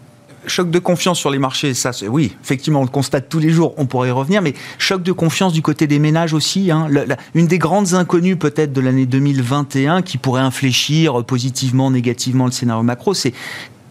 choc 0.48 0.70
de 0.70 0.78
confiance 0.78 1.18
sur 1.18 1.30
les 1.30 1.38
marchés, 1.38 1.74
ça, 1.74 1.90
oui, 2.08 2.34
effectivement, 2.42 2.80
on 2.80 2.84
le 2.84 2.90
constate 2.90 3.28
tous 3.28 3.38
les 3.38 3.50
jours, 3.50 3.74
on 3.76 3.86
pourrait 3.86 4.08
y 4.08 4.12
revenir, 4.12 4.42
mais 4.42 4.54
choc 4.78 5.02
de 5.02 5.12
confiance 5.12 5.52
du 5.52 5.62
côté 5.62 5.86
des 5.86 5.98
ménages 5.98 6.34
aussi. 6.34 6.70
Hein. 6.70 6.88
une 7.34 7.46
des 7.46 7.58
grandes 7.58 7.94
inconnues 7.94 8.36
peut-être 8.36 8.72
de 8.72 8.80
l'année 8.80 9.06
2021 9.06 10.02
qui 10.02 10.18
pourrait 10.18 10.42
infléchir 10.42 11.24
positivement, 11.24 11.90
négativement 11.90 12.46
le 12.46 12.52
scénario 12.52 12.82
macro, 12.82 13.14
c'est 13.14 13.32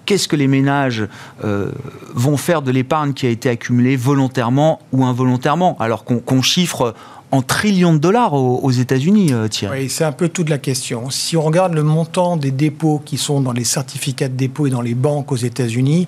qu'est-ce 0.07 0.27
que 0.27 0.35
les 0.35 0.47
ménages 0.47 1.05
euh, 1.43 1.71
vont 2.15 2.37
faire 2.37 2.63
de 2.63 2.71
l'épargne 2.71 3.13
qui 3.13 3.27
a 3.27 3.29
été 3.29 3.49
accumulée 3.49 3.95
volontairement 3.95 4.79
ou 4.91 5.05
involontairement, 5.05 5.77
alors 5.79 6.03
qu'on 6.05 6.41
chiffre 6.41 6.95
en 7.31 7.41
trillions 7.41 7.93
de 7.93 8.00
dollars 8.00 8.34
aux, 8.34 8.72
États-Unis, 8.72 9.34
euh, 9.34 9.48
Thierry. 9.48 9.81
Oui, 9.81 9.89
c'est 9.89 10.05
un 10.05 10.12
peu 10.12 10.29
toute 10.29 10.50
la 10.50 10.57
question. 10.57 11.10
Si 11.10 11.36
on 11.36 11.41
regarde 11.41 11.74
le 11.74 11.84
montant 11.84 12.38
des 12.38 12.51
dépôts 12.51 13.01
qui 13.03 13.17
sont 13.17 13.41
dans 13.41 13.51
les 13.51 13.65
certificats 13.65 14.29
de 14.29 14.36
dépôt 14.36 14.67
et 14.67 14.69
dans 14.69 14.81
les 14.81 14.96
banques 14.96 15.31
aux 15.31 15.38
États-Unis, 15.38 16.07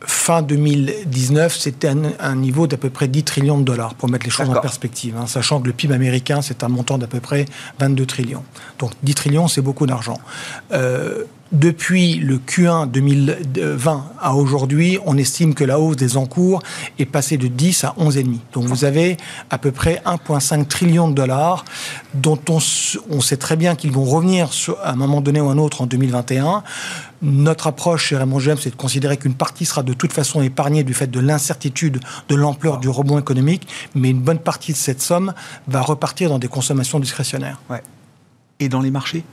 fin 0.00 0.42
2019, 0.42 1.56
c'était 1.56 1.92
un, 2.20 2.36
niveau 2.36 2.66
d'à 2.66 2.76
peu 2.76 2.90
près 2.90 3.08
10 3.08 3.24
trillions 3.24 3.58
de 3.58 3.64
dollars, 3.64 3.94
pour 3.94 4.08
mettre 4.08 4.24
les 4.24 4.30
choses 4.30 4.48
en 4.48 4.60
perspective, 4.60 5.16
hein, 5.16 5.26
sachant 5.26 5.60
que 5.60 5.66
le 5.66 5.72
PIB 5.72 5.94
américain, 5.94 6.42
c'est 6.42 6.62
un 6.62 6.68
montant 6.68 6.98
d'à 6.98 7.06
peu 7.06 7.20
près 7.20 7.46
22 7.80 8.06
trillions. 8.06 8.44
Donc 8.78 8.92
10 9.02 9.14
trillions, 9.14 9.48
c'est 9.48 9.62
beaucoup 9.62 9.86
d'argent. 9.86 10.18
Euh, 10.72 11.24
depuis 11.52 12.16
le 12.16 12.38
Q1 12.38 12.90
2020 12.90 14.04
à 14.20 14.34
aujourd'hui, 14.34 14.98
on 15.04 15.16
estime 15.16 15.54
que 15.54 15.62
la 15.62 15.78
hausse 15.78 15.96
des 15.96 16.16
encours 16.16 16.60
est 16.98 17.06
passée 17.06 17.36
de 17.36 17.46
10 17.46 17.84
à 17.84 17.94
11,5. 17.98 18.38
Donc 18.52 18.64
vous 18.64 18.84
avez 18.84 19.16
à 19.50 19.58
peu 19.58 19.70
près 19.70 20.02
1,5 20.04 20.66
trillion 20.66 21.08
de 21.08 21.14
dollars 21.14 21.64
dont 22.14 22.38
on, 22.48 22.60
sait 23.20 23.36
très 23.36 23.56
bien 23.56 23.76
qu'ils 23.76 23.92
vont 23.92 24.04
revenir 24.04 24.50
à 24.82 24.92
un 24.92 24.96
moment 24.96 25.20
donné 25.20 25.40
ou 25.40 25.48
un 25.48 25.58
autre 25.58 25.82
en 25.82 25.86
2021. 25.86 26.64
Notre 27.22 27.68
approche 27.68 28.06
chez 28.06 28.16
Raymond 28.16 28.40
James, 28.40 28.58
c'est 28.60 28.70
de 28.70 28.76
considérer 28.76 29.16
qu'une 29.16 29.34
partie 29.34 29.64
sera 29.64 29.82
de 29.82 29.92
toute 29.92 30.12
façon 30.12 30.42
épargnée 30.42 30.82
du 30.82 30.94
fait 30.94 31.06
de 31.06 31.20
l'incertitude 31.20 32.00
de 32.28 32.34
l'ampleur 32.34 32.78
du 32.78 32.88
rebond 32.88 33.18
économique, 33.18 33.68
mais 33.94 34.10
une 34.10 34.20
bonne 34.20 34.38
partie 34.38 34.72
de 34.72 34.76
cette 34.76 35.00
somme 35.00 35.32
va 35.68 35.80
repartir 35.80 36.28
dans 36.28 36.38
des 36.38 36.48
consommations 36.48 36.98
discrétionnaires. 36.98 37.60
Ouais. 37.70 37.82
Et 38.58 38.68
dans 38.68 38.80
les 38.80 38.90
marchés? 38.90 39.24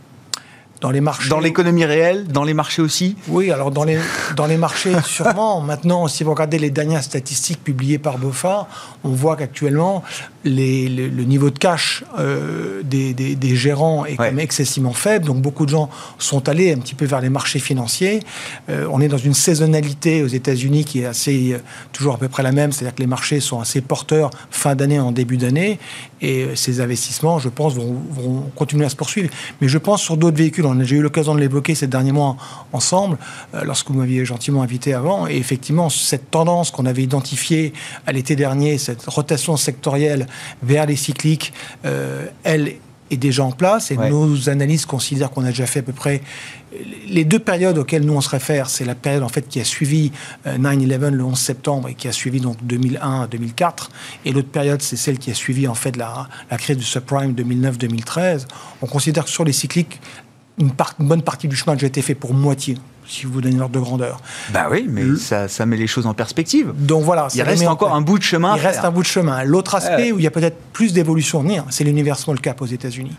Dans 0.83 0.91
les 0.91 0.99
marchés. 0.99 1.29
Dans 1.29 1.39
l'économie 1.39 1.85
réelle, 1.85 2.27
dans 2.27 2.43
les 2.43 2.53
marchés 2.53 2.81
aussi 2.81 3.15
Oui, 3.29 3.51
alors 3.51 3.71
dans 3.71 3.85
les, 3.85 3.97
dans 4.35 4.45
les 4.45 4.57
marchés, 4.57 4.93
sûrement. 5.05 5.61
Maintenant, 5.61 6.09
si 6.09 6.25
vous 6.25 6.31
regardez 6.31 6.59
les 6.59 6.71
dernières 6.71 7.03
statistiques 7.03 7.63
publiées 7.63 7.99
par 7.99 8.17
BOFA, 8.17 8.67
on 9.05 9.11
voit 9.11 9.37
qu'actuellement, 9.37 10.03
le, 10.45 11.23
niveau 11.23 11.49
de 11.49 11.57
cash 11.57 12.03
euh, 12.19 12.81
des, 12.83 13.55
gérants 13.55 14.05
est 14.05 14.15
quand 14.15 14.23
même 14.23 14.39
excessivement 14.39 14.93
faible, 14.93 15.25
donc 15.25 15.41
beaucoup 15.41 15.65
de 15.65 15.71
gens 15.71 15.89
sont 16.17 16.49
allés 16.49 16.73
un 16.73 16.77
petit 16.77 16.95
peu 16.95 17.05
vers 17.05 17.21
les 17.21 17.29
marchés 17.29 17.59
financiers. 17.59 18.21
Euh, 18.69 18.87
on 18.91 19.01
est 19.01 19.07
dans 19.07 19.17
une 19.17 19.33
saisonnalité 19.33 20.23
aux 20.23 20.27
États-Unis 20.27 20.85
qui 20.85 21.01
est 21.01 21.05
assez 21.05 21.55
toujours 21.91 22.15
à 22.15 22.17
peu 22.17 22.27
près 22.27 22.43
la 22.43 22.51
même, 22.51 22.71
c'est-à-dire 22.71 22.95
que 22.95 23.01
les 23.01 23.07
marchés 23.07 23.39
sont 23.39 23.59
assez 23.59 23.81
porteurs 23.81 24.31
fin 24.49 24.75
d'année 24.75 24.99
en 24.99 25.11
début 25.11 25.37
d'année, 25.37 25.79
et 26.21 26.47
ces 26.55 26.79
investissements, 26.79 27.39
je 27.39 27.49
pense, 27.49 27.73
vont, 27.75 28.49
continuer 28.55 28.85
à 28.85 28.89
se 28.89 28.95
poursuivre. 28.95 29.29
Mais 29.61 29.67
je 29.67 29.77
pense 29.77 30.01
sur 30.01 30.15
d'autres 30.15 30.37
véhicules, 30.37 30.65
j'ai 30.83 30.95
eu 30.95 31.01
l'occasion 31.01 31.35
de 31.35 31.39
l'évoquer 31.39 31.75
ces 31.75 31.87
derniers 31.87 32.11
mois 32.11 32.37
ensemble, 32.71 33.17
lorsque 33.63 33.89
vous 33.89 33.97
m'aviez 33.97 34.23
gentiment 34.25 34.61
invité 34.61 34.93
avant, 34.93 35.27
et 35.27 35.35
effectivement 35.35 35.89
cette 35.89 36.31
tendance 36.31 36.71
qu'on 36.71 36.85
avait 36.85 37.03
identifiée 37.03 37.73
à 38.07 38.11
l'été 38.11 38.35
dernier, 38.35 38.77
cette 38.77 39.03
rotation 39.05 39.57
sectorielle 39.57 40.27
vers 40.61 40.85
les 40.85 40.95
cycliques, 40.95 41.53
euh, 41.85 42.27
elle 42.43 42.75
est 43.11 43.17
déjà 43.17 43.43
en 43.43 43.51
place 43.51 43.91
et 43.91 43.97
nos 43.97 44.49
analyses 44.49 44.85
considèrent 44.85 45.29
qu'on 45.29 45.43
a 45.43 45.49
déjà 45.49 45.67
fait 45.67 45.79
à 45.79 45.83
peu 45.83 45.93
près 45.93 46.21
les 47.07 47.25
deux 47.25 47.37
périodes 47.37 47.77
auxquelles 47.77 48.03
nous 48.03 48.13
on 48.13 48.21
se 48.21 48.29
réfère, 48.29 48.69
c'est 48.69 48.85
la 48.85 48.95
période 48.95 49.21
en 49.21 49.29
fait 49.29 49.47
qui 49.47 49.59
a 49.59 49.63
suivi 49.63 50.11
9/11 50.47 51.03
euh, 51.03 51.09
le 51.11 51.23
11 51.23 51.37
septembre 51.37 51.89
et 51.89 51.93
qui 51.93 52.07
a 52.07 52.11
suivi 52.11 52.39
donc 52.39 52.57
2001 52.63 53.27
2004 53.27 53.91
et 54.25 54.31
l'autre 54.31 54.49
période 54.49 54.81
c'est 54.81 54.95
celle 54.95 55.19
qui 55.19 55.29
a 55.29 55.35
suivi 55.35 55.67
en 55.67 55.75
fait 55.75 55.95
la, 55.95 56.27
la 56.49 56.57
crise 56.57 56.77
du 56.77 56.83
subprime 56.83 57.33
2009-2013. 57.33 58.47
On 58.81 58.87
considère 58.87 59.25
que 59.25 59.29
sur 59.29 59.43
les 59.43 59.53
cycliques 59.53 59.99
une, 60.57 60.71
une 60.99 61.07
bonne 61.07 61.21
partie 61.21 61.47
du 61.47 61.55
chemin 61.55 61.73
a 61.73 61.75
déjà 61.75 61.87
été 61.87 62.01
fait 62.01 62.15
pour 62.15 62.33
moitié 62.33 62.77
si 63.07 63.25
vous 63.25 63.41
donnez 63.41 63.55
une 63.55 63.61
ordre 63.61 63.75
de 63.75 63.79
grandeur. 63.79 64.19
Bah 64.53 64.67
oui, 64.71 64.85
mais 64.89 65.15
ça, 65.17 65.47
ça, 65.47 65.65
met 65.65 65.77
les 65.77 65.87
choses 65.87 66.05
en 66.05 66.13
perspective. 66.13 66.73
Donc 66.77 67.03
voilà. 67.03 67.27
Il 67.33 67.41
reste 67.41 67.67
encore 67.67 67.93
un 67.93 68.01
bout 68.01 68.17
de 68.17 68.23
chemin. 68.23 68.55
Il 68.55 68.61
reste 68.61 68.83
un 68.83 68.91
bout 68.91 69.01
de 69.01 69.07
chemin. 69.07 69.43
L'autre 69.43 69.75
aspect 69.75 70.11
où 70.11 70.19
il 70.19 70.23
y 70.23 70.27
a 70.27 70.31
peut-être 70.31 70.57
plus 70.73 70.93
d'évolution 70.93 71.39
à 71.39 71.43
venir, 71.43 71.65
c'est 71.69 71.83
l'univers 71.83 72.17
small 72.17 72.39
cap 72.39 72.61
aux 72.61 72.65
États-Unis. 72.65 73.15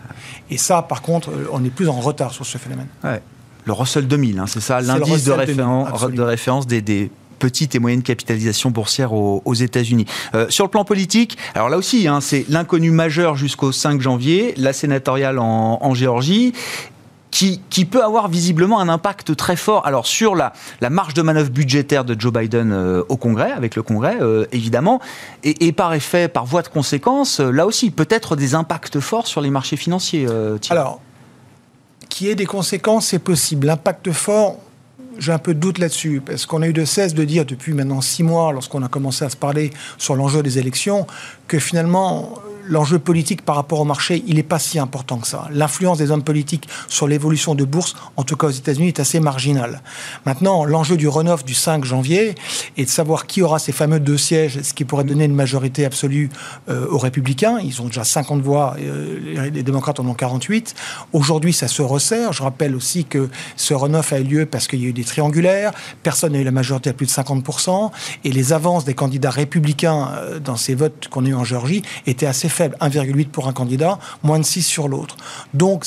Et 0.49 0.57
ça, 0.57 0.81
par 0.81 1.01
contre, 1.01 1.29
euh, 1.29 1.47
on 1.51 1.63
est 1.63 1.69
plus 1.69 1.89
en 1.89 1.99
retard 1.99 2.33
sur 2.33 2.45
ce 2.45 2.57
phénomène. 2.57 2.87
Ouais. 3.03 3.21
Le 3.65 3.73
Russell 3.73 4.07
2000, 4.07 4.39
hein, 4.39 4.45
c'est 4.47 4.59
ça, 4.59 4.79
l'indice 4.79 5.23
de, 5.23 5.31
référence, 5.31 6.11
de 6.11 6.21
référence 6.21 6.67
des, 6.67 6.81
des 6.81 7.09
petites 7.39 7.75
et 7.75 7.79
moyennes 7.79 8.03
capitalisations 8.03 8.69
boursières 8.69 9.13
aux, 9.13 9.53
États-Unis. 9.53 10.05
Euh, 10.33 10.45
sur 10.49 10.65
le 10.65 10.69
plan 10.69 10.85
politique, 10.85 11.37
alors 11.55 11.69
là 11.69 11.77
aussi, 11.77 12.07
hein, 12.07 12.21
c'est 12.21 12.45
l'inconnu 12.47 12.91
majeur 12.91 13.35
jusqu'au 13.35 13.71
5 13.71 14.01
janvier, 14.01 14.53
la 14.57 14.73
sénatoriale 14.73 15.39
en, 15.39 15.79
en 15.81 15.93
Géorgie 15.93 16.53
qui, 17.69 17.85
peut 17.85 18.03
avoir 18.03 18.29
visiblement 18.29 18.79
un 18.79 18.87
impact 18.87 19.35
très 19.35 19.57
fort 19.57 19.85
alors 19.85 20.07
sur 20.07 20.35
la, 20.35 20.53
la 20.79 20.89
marge 20.89 21.13
de 21.13 21.21
manœuvre 21.21 21.49
budgétaire 21.49 22.05
de 22.05 22.15
Joe 22.17 22.31
Biden 22.31 22.71
euh, 22.71 23.03
au 23.09 23.17
Congrès, 23.17 23.51
avec 23.51 23.75
le 23.75 23.83
Congrès, 23.83 24.17
euh, 24.21 24.45
évidemment, 24.53 25.01
et, 25.43 25.71
par 25.73 25.93
effet, 25.93 26.29
par 26.29 26.45
voie 26.45 26.61
de 26.61 26.69
conséquence, 26.69 27.41
euh, 27.41 27.51
là 27.51 27.65
aussi, 27.65 27.91
peut-être 27.91 28.37
des 28.37 28.55
impacts 28.55 29.01
forts 29.01 29.27
sur 29.27 29.41
les 29.41 29.49
marchés 29.49 29.75
financiers. 29.75 30.27
alors, 30.69 31.01
qui 32.07 32.29
ait 32.29 32.35
des 32.35 32.45
conséquences, 32.45 33.07
c'est 33.07 33.19
possible. 33.19 33.67
L'impact 33.67 34.11
fort, 34.11 34.57
j'ai 35.19 35.33
un 35.33 35.37
peu 35.37 35.53
de 35.53 35.59
doute 35.59 35.79
là-dessus, 35.79 36.21
parce 36.25 36.45
qu'on 36.45 36.61
a 36.61 36.67
eu 36.67 36.73
de 36.73 36.85
cesse 36.85 37.13
de 37.13 37.25
dire 37.25 37.45
depuis 37.45 37.73
maintenant 37.73 37.99
six 37.99 38.23
mois, 38.23 38.53
lorsqu'on 38.53 38.83
a 38.83 38.87
commencé 38.87 39.25
à 39.25 39.29
se 39.29 39.35
parler 39.35 39.71
sur 39.97 40.15
l'enjeu 40.15 40.41
des 40.41 40.57
élections, 40.57 41.05
que 41.49 41.59
finalement, 41.59 42.35
l'enjeu 42.67 42.99
politique 42.99 43.43
par 43.43 43.55
rapport 43.55 43.79
au 43.79 43.85
marché, 43.85 44.23
il 44.27 44.35
n'est 44.35 44.43
pas 44.43 44.59
si 44.59 44.79
important 44.79 45.17
que 45.17 45.27
ça. 45.27 45.47
L'influence 45.51 45.97
des 45.97 46.11
hommes 46.11 46.23
politiques 46.23 46.67
sur 46.87 47.07
l'évolution 47.07 47.55
de 47.55 47.63
bourse, 47.63 47.95
en 48.17 48.23
tout 48.23 48.35
cas 48.35 48.47
aux 48.47 48.51
États-Unis, 48.51 48.89
est 48.89 48.99
assez 48.99 49.19
marginale. 49.19 49.81
Maintenant, 50.25 50.65
l'enjeu 50.65 50.97
du 50.97 51.07
runoff 51.07 51.45
du 51.45 51.53
5 51.53 51.83
janvier 51.85 52.35
est 52.77 52.85
de 52.85 52.89
savoir 52.89 53.27
qui 53.27 53.41
aura 53.41 53.59
ces 53.59 53.71
fameux 53.71 53.99
deux 53.99 54.17
sièges, 54.17 54.61
ce 54.61 54.73
qui 54.73 54.85
pourrait 54.85 55.03
donner 55.03 55.25
une 55.25 55.35
majorité 55.35 55.85
absolue 55.85 56.29
euh, 56.69 56.87
aux 56.89 56.97
républicains. 56.97 57.59
Ils 57.59 57.81
ont 57.81 57.85
déjà 57.85 58.03
50 58.03 58.41
voix, 58.41 58.75
euh, 58.79 59.49
les 59.49 59.63
démocrates 59.63 59.99
en 59.99 60.05
ont 60.07 60.13
48. 60.13 60.75
Aujourd'hui, 61.13 61.53
ça 61.53 61.67
se 61.67 61.81
resserre. 61.81 62.33
Je 62.33 62.43
rappelle 62.43 62.75
aussi 62.75 63.05
que 63.05 63.29
ce 63.55 63.73
runoff 63.73 64.13
a 64.13 64.19
eu 64.19 64.23
lieu 64.23 64.45
parce 64.45 64.67
qu'il 64.67 64.81
y 64.81 64.85
a 64.85 64.89
eu 64.89 64.93
des 64.93 65.03
triangulaires, 65.03 65.71
personne 66.03 66.33
n'a 66.33 66.39
eu 66.39 66.43
la 66.43 66.51
majorité 66.51 66.89
à 66.89 66.93
plus 66.93 67.05
de 67.05 67.11
50%, 67.11 67.91
et 68.23 68.31
les 68.31 68.53
avances 68.53 68.85
des 68.85 68.93
candidats 68.93 69.29
républicains 69.29 70.09
euh, 70.15 70.39
dans 70.39 70.55
ces 70.55 70.75
votes 70.75 71.07
qu'on 71.09 71.25
a 71.25 71.29
eu 71.29 71.33
en 71.33 71.43
Géorgie 71.43 71.83
étaient 72.07 72.25
assez 72.25 72.49
faible, 72.55 72.75
1,8 72.81 73.29
pour 73.29 73.47
un 73.47 73.53
candidat, 73.53 73.99
moins 74.23 74.39
de 74.39 74.45
6 74.45 74.63
sur 74.63 74.87
l'autre. 74.87 75.15
Donc, 75.53 75.85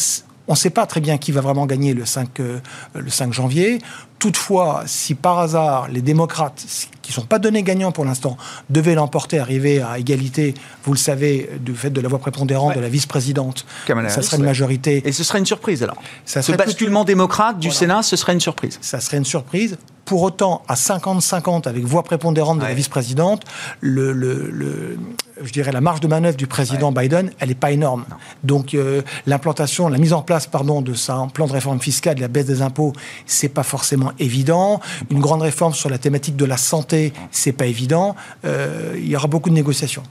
on 0.48 0.52
ne 0.52 0.56
sait 0.56 0.70
pas 0.70 0.86
très 0.86 1.00
bien 1.00 1.18
qui 1.18 1.32
va 1.32 1.40
vraiment 1.40 1.66
gagner 1.66 1.94
le 1.94 2.06
5, 2.06 2.40
euh, 2.40 2.60
le 2.94 3.10
5 3.10 3.32
janvier. 3.32 3.80
Toutefois, 4.18 4.82
si 4.86 5.14
par 5.14 5.38
hasard 5.38 5.88
les 5.88 6.02
démocrates, 6.02 6.64
qui 7.02 7.12
ne 7.12 7.14
sont 7.14 7.26
pas 7.26 7.38
donnés 7.38 7.62
gagnants 7.62 7.92
pour 7.92 8.04
l'instant, 8.04 8.36
devaient 8.68 8.94
l'emporter, 8.94 9.38
arriver 9.38 9.80
à 9.80 9.98
égalité, 9.98 10.54
vous 10.84 10.92
le 10.92 10.98
savez, 10.98 11.48
du 11.60 11.74
fait 11.74 11.90
de 11.90 12.00
la 12.00 12.08
voix 12.08 12.18
prépondérante 12.18 12.74
de 12.74 12.80
la 12.80 12.88
vice-présidente, 12.88 13.64
ça 13.86 14.22
serait 14.22 14.36
une 14.36 14.44
majorité. 14.44 15.02
Et 15.06 15.12
ce 15.12 15.24
serait 15.24 15.38
une 15.38 15.46
surprise 15.46 15.82
alors. 15.82 15.96
Ça 16.24 16.42
Ce 16.42 16.52
basculement 16.52 17.04
démocrate 17.04 17.58
du 17.58 17.70
Sénat, 17.70 18.02
ce 18.02 18.16
serait 18.16 18.32
une 18.32 18.40
surprise. 18.40 18.78
Ça 18.82 19.00
serait 19.00 19.16
une 19.18 19.24
surprise. 19.24 19.78
Pour 20.04 20.22
autant, 20.22 20.62
à 20.68 20.74
50-50 20.74 21.68
avec 21.68 21.84
voix 21.84 22.02
prépondérante 22.02 22.58
de 22.58 22.64
la 22.64 22.72
vice-présidente, 22.72 23.44
le, 23.80 24.12
le, 24.12 24.98
je 25.42 25.52
dirais 25.52 25.72
la 25.72 25.80
marge 25.80 26.00
de 26.00 26.08
manœuvre 26.08 26.36
du 26.36 26.46
président 26.46 26.92
Biden, 26.92 27.30
elle 27.38 27.48
n'est 27.48 27.54
pas 27.54 27.70
énorme. 27.70 28.04
Donc 28.44 28.74
euh, 28.74 29.02
l'implantation, 29.26 29.88
la 29.88 29.98
mise 29.98 30.12
en 30.12 30.22
place, 30.22 30.46
pardon, 30.46 30.80
de 30.82 30.94
sa 30.94 31.26
plan 31.32 31.46
de 31.46 31.52
réforme 31.52 31.80
fiscale, 31.80 32.16
de 32.16 32.20
la 32.20 32.28
baisse 32.28 32.46
des 32.46 32.62
impôts, 32.62 32.92
c'est 33.26 33.48
pas 33.48 33.62
forcément 33.62 34.07
évident. 34.18 34.80
Une 35.10 35.20
grande 35.20 35.42
réforme 35.42 35.74
sur 35.74 35.90
la 35.90 35.98
thématique 35.98 36.36
de 36.36 36.44
la 36.44 36.56
santé, 36.56 37.12
c'est 37.30 37.52
pas 37.52 37.66
évident. 37.66 38.16
Euh, 38.44 38.94
il 38.96 39.08
y 39.08 39.16
aura 39.16 39.28
beaucoup 39.28 39.50
de 39.50 39.54
négociations. 39.54 40.02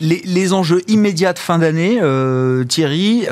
Les, 0.00 0.52
enjeux 0.52 0.82
immédiats 0.88 1.32
de 1.32 1.38
fin 1.38 1.58
d'année, 1.58 1.98
euh, 2.02 2.64
Thierry, 2.64 3.28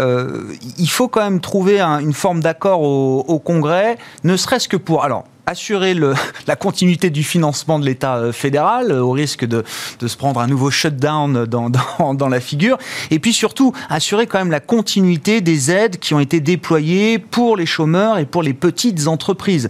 il 0.79 0.89
faut 0.89 1.09
quand 1.09 1.23
même 1.23 1.41
trouver 1.41 1.81
une 1.81 2.13
forme 2.13 2.41
d'accord 2.41 2.83
au, 2.83 3.25
au 3.27 3.39
Congrès, 3.41 3.99
ne 4.23 4.37
serait-ce 4.37 4.69
que 4.69 4.77
pour... 4.77 5.03
Alors, 5.03 5.25
assurer 5.51 5.95
le, 5.95 6.15
la 6.47 6.57
continuité 6.57 7.11
du 7.11 7.23
financement 7.23 7.79
de 7.79 7.85
l'État 7.85 8.17
euh, 8.17 8.33
fédéral, 8.33 8.91
euh, 8.91 9.03
au 9.03 9.11
risque 9.11 9.45
de, 9.45 9.65
de, 9.99 10.09
se 10.09 10.17
prendre 10.17 10.41
un 10.41 10.47
nouveau 10.47 10.71
shutdown 10.71 11.45
dans, 11.45 11.71
dans, 11.99 12.15
dans, 12.15 12.29
la 12.29 12.41
figure, 12.41 12.79
et 13.11 13.19
puis 13.19 13.33
surtout 13.33 13.73
assurer 13.89 14.27
quand 14.27 14.39
même 14.39 14.51
la 14.51 14.61
continuité 14.61 15.41
des 15.41 15.71
aides 15.71 15.99
qui 15.99 16.15
ont 16.15 16.21
été 16.21 16.41
déployées 16.41 17.19
pour 17.19 17.57
les 17.57 17.67
chômeurs 17.67 18.19
et 18.19 18.25
pour 18.25 18.43
les 18.43 18.55
petites 18.55 19.09
entreprises. 19.09 19.69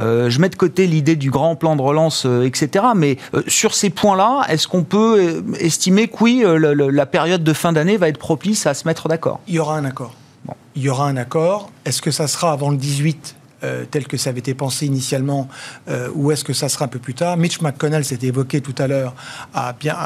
Euh, 0.00 0.30
je 0.30 0.40
mets 0.40 0.48
de 0.48 0.56
côté 0.56 0.86
l'idée 0.86 1.16
du 1.16 1.30
grand 1.30 1.54
plan 1.56 1.76
de 1.76 1.82
relance, 1.82 2.26
etc., 2.44 2.86
mais 2.96 3.18
sur 3.46 3.74
ces 3.74 3.90
points-là, 3.90 4.46
est-ce 4.48 4.66
qu'on 4.66 4.84
peut 4.84 5.44
estimer 5.60 6.08
que 6.08 6.16
oui, 6.20 6.44
la 6.44 7.06
période 7.06 7.44
de 7.44 7.52
fin 7.52 7.72
d'année 7.72 7.96
va 7.96 8.08
être 8.08 8.18
propice 8.18 8.66
à 8.66 8.74
se 8.74 8.88
mettre 8.88 9.08
d'accord? 9.08 9.40
Il 9.46 9.54
y 9.54 9.58
aura 9.58 9.76
un 9.76 9.84
accord. 9.84 10.14
Bon. 10.44 10.54
Il 10.74 10.82
y 10.82 10.88
aura 10.88 11.06
un 11.08 11.16
accord. 11.16 11.70
Est-ce 11.84 12.00
que 12.00 12.10
ça 12.10 12.28
sera 12.28 12.52
avant 12.52 12.70
le 12.70 12.76
18 12.76 13.36
euh, 13.64 13.84
tel 13.90 14.06
que 14.06 14.16
ça 14.16 14.30
avait 14.30 14.38
été 14.38 14.54
pensé 14.54 14.86
initialement, 14.86 15.48
euh, 15.88 16.08
ou 16.14 16.30
est-ce 16.30 16.44
que 16.44 16.52
ça 16.52 16.68
sera 16.68 16.84
un 16.84 16.88
peu 16.88 17.00
plus 17.00 17.14
tard? 17.14 17.36
Mitch 17.36 17.60
McConnell, 17.60 18.04
s'est 18.04 18.18
évoqué 18.22 18.60
tout 18.60 18.74
à 18.78 18.86
l'heure, 18.86 19.14
a, 19.52 19.72
bien, 19.72 19.96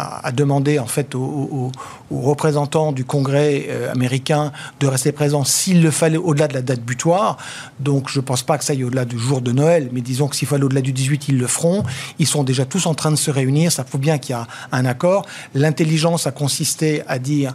en 0.80 0.86
fait 0.86 1.14
aux, 1.14 1.70
représentants 2.10 2.92
du 2.92 3.04
Congrès 3.04 3.66
euh, 3.68 3.92
américain 3.92 4.52
de 4.80 4.86
rester 4.86 5.12
présents 5.12 5.44
s'il 5.44 5.82
le 5.82 5.90
fallait 5.90 6.16
au-delà 6.16 6.48
de 6.48 6.54
la 6.54 6.62
date 6.62 6.80
butoir. 6.80 7.36
Donc 7.78 8.08
je 8.08 8.20
ne 8.20 8.24
pense 8.24 8.42
pas 8.42 8.56
que 8.56 8.64
ça 8.64 8.72
aille 8.72 8.84
au-delà 8.84 9.04
du 9.04 9.18
jour 9.18 9.42
de 9.42 9.52
Noël, 9.52 9.90
mais 9.92 10.00
disons 10.00 10.28
que 10.28 10.36
s'il 10.36 10.48
fallait 10.48 10.64
au-delà 10.64 10.80
du 10.80 10.92
18, 10.92 11.28
ils 11.28 11.38
le 11.38 11.46
feront. 11.46 11.82
Ils 12.18 12.26
sont 12.26 12.44
déjà 12.44 12.64
tous 12.64 12.86
en 12.86 12.94
train 12.94 13.10
de 13.10 13.16
se 13.16 13.30
réunir, 13.30 13.70
ça 13.70 13.84
prouve 13.84 14.00
bien 14.00 14.18
qu'il 14.18 14.30
y 14.30 14.38
a 14.38 14.46
un 14.72 14.86
accord. 14.86 15.26
L'intelligence 15.54 16.26
a 16.26 16.30
consisté 16.30 17.02
à 17.06 17.18
dire 17.18 17.54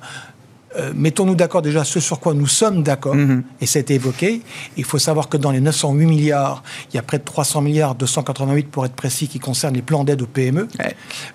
euh, 0.75 0.91
mettons-nous 0.93 1.35
d'accord 1.35 1.61
déjà 1.61 1.83
ce 1.83 1.99
sur 1.99 2.19
quoi 2.19 2.33
nous 2.33 2.47
sommes 2.47 2.83
d'accord, 2.83 3.15
mhm. 3.15 3.43
et 3.61 3.65
c'est 3.65 3.89
évoqué. 3.89 4.41
Il 4.75 4.83
faut 4.83 4.99
savoir 4.99 5.29
que 5.29 5.37
dans 5.37 5.51
les 5.51 5.61
908 5.61 6.05
milliards, 6.05 6.61
il 6.91 6.95
y 6.95 6.99
a 6.99 7.01
près 7.01 7.19
de 7.19 7.23
300 7.23 7.61
milliards, 7.61 7.95
288 7.95 8.69
pour 8.69 8.85
être 8.85 8.93
précis, 8.93 9.27
qui 9.27 9.39
concernent 9.39 9.75
les 9.75 9.81
plans 9.81 10.03
d'aide 10.03 10.21
aux 10.21 10.27
PME. 10.27 10.67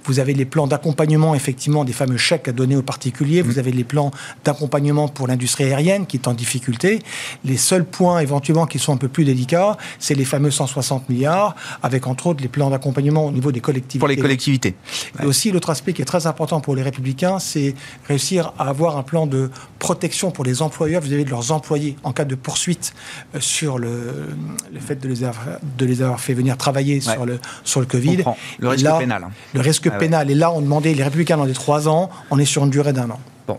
Vous 0.04 0.18
avez 0.20 0.34
les 0.34 0.44
plans 0.44 0.66
d'accompagnement, 0.66 1.34
effectivement, 1.34 1.84
des 1.84 1.92
fameux 1.92 2.18
chèques 2.18 2.48
à 2.48 2.52
donner 2.52 2.76
aux 2.76 2.82
particuliers. 2.82 3.40
Vous 3.42 3.52
mhm. 3.52 3.58
avez 3.58 3.72
les 3.72 3.84
plans 3.84 4.10
d'accompagnement 4.44 5.08
pour 5.08 5.26
l'industrie 5.28 5.64
aérienne 5.64 6.06
qui 6.06 6.18
est 6.18 6.28
en 6.28 6.34
difficulté. 6.34 7.00
Les 7.44 7.56
seuls 7.56 7.84
points 7.84 8.20
éventuellement 8.20 8.66
qui 8.66 8.78
sont 8.78 8.92
un 8.92 8.98
peu 8.98 9.08
plus 9.08 9.24
délicats, 9.24 9.76
c'est 9.98 10.14
les 10.14 10.24
fameux 10.26 10.50
160 10.50 11.08
milliards, 11.08 11.56
avec 11.82 12.06
entre 12.06 12.26
autres 12.26 12.42
les 12.42 12.48
plans 12.48 12.70
d'accompagnement 12.70 13.26
au 13.26 13.32
niveau 13.32 13.50
des 13.50 13.60
collectivités. 13.60 13.98
Pour 13.98 14.08
les 14.08 14.16
collectivités. 14.16 14.74
Et 15.22 15.26
aussi, 15.26 15.50
l'autre 15.50 15.70
aspect 15.70 15.94
qui 15.94 16.02
est 16.02 16.06
très 16.06 16.26
important 16.26 16.60
pour 16.60 16.76
les 16.76 16.82
républicains, 16.82 17.38
c'est 17.38 17.74
réussir 18.06 18.52
à 18.58 18.68
avoir 18.68 18.96
un 18.96 19.02
plan 19.02 19.26
de 19.26 19.31
protection 19.78 20.30
pour 20.30 20.44
les 20.44 20.62
employeurs 20.62 21.02
vis-à-vis 21.02 21.24
de 21.24 21.30
leurs 21.30 21.52
employés 21.52 21.96
en 22.04 22.12
cas 22.12 22.24
de 22.24 22.34
poursuite 22.34 22.94
euh, 23.34 23.40
sur 23.40 23.78
le, 23.78 24.28
le 24.72 24.80
fait 24.80 24.96
de 24.96 25.08
les, 25.08 25.24
avoir, 25.24 25.58
de 25.78 25.84
les 25.84 26.02
avoir 26.02 26.20
fait 26.20 26.34
venir 26.34 26.56
travailler 26.56 27.00
sur, 27.00 27.26
le, 27.26 27.38
sur 27.64 27.80
le 27.80 27.86
Covid. 27.86 28.24
Le 28.58 28.68
risque 28.68 28.98
pénal. 28.98 29.24
Hein. 29.24 29.30
Le 29.54 29.60
risque 29.60 29.88
ah 29.92 29.98
pénal. 29.98 30.30
Et 30.30 30.34
là, 30.34 30.52
on 30.52 30.60
demandait, 30.60 30.94
les 30.94 31.02
républicains 31.02 31.36
dans 31.36 31.44
les 31.44 31.52
trois 31.52 31.88
ans, 31.88 32.10
on 32.30 32.38
est 32.38 32.44
sur 32.44 32.64
une 32.64 32.70
durée 32.70 32.92
d'un 32.92 33.10
an. 33.10 33.20
Bon. 33.46 33.58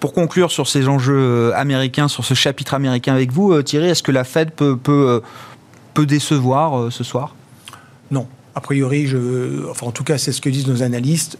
Pour 0.00 0.12
conclure 0.12 0.50
sur 0.50 0.68
ces 0.68 0.88
enjeux 0.88 1.14
euh, 1.14 1.52
américains, 1.54 2.08
sur 2.08 2.24
ce 2.24 2.34
chapitre 2.34 2.74
américain 2.74 3.14
avec 3.14 3.32
vous, 3.32 3.52
euh, 3.52 3.62
Thierry, 3.62 3.88
est-ce 3.88 4.02
que 4.02 4.12
la 4.12 4.24
Fed 4.24 4.52
peut, 4.52 4.76
peut, 4.76 5.22
peut 5.94 6.06
décevoir 6.06 6.92
ce 6.92 7.04
soir? 7.04 7.34
Non. 8.10 8.26
A 8.54 8.60
priori, 8.60 9.06
je, 9.06 9.70
enfin, 9.70 9.86
en 9.86 9.92
tout 9.92 10.02
cas, 10.02 10.18
c'est 10.18 10.32
ce 10.32 10.40
que 10.40 10.48
disent 10.50 10.66
nos 10.66 10.82
analystes 10.82 11.38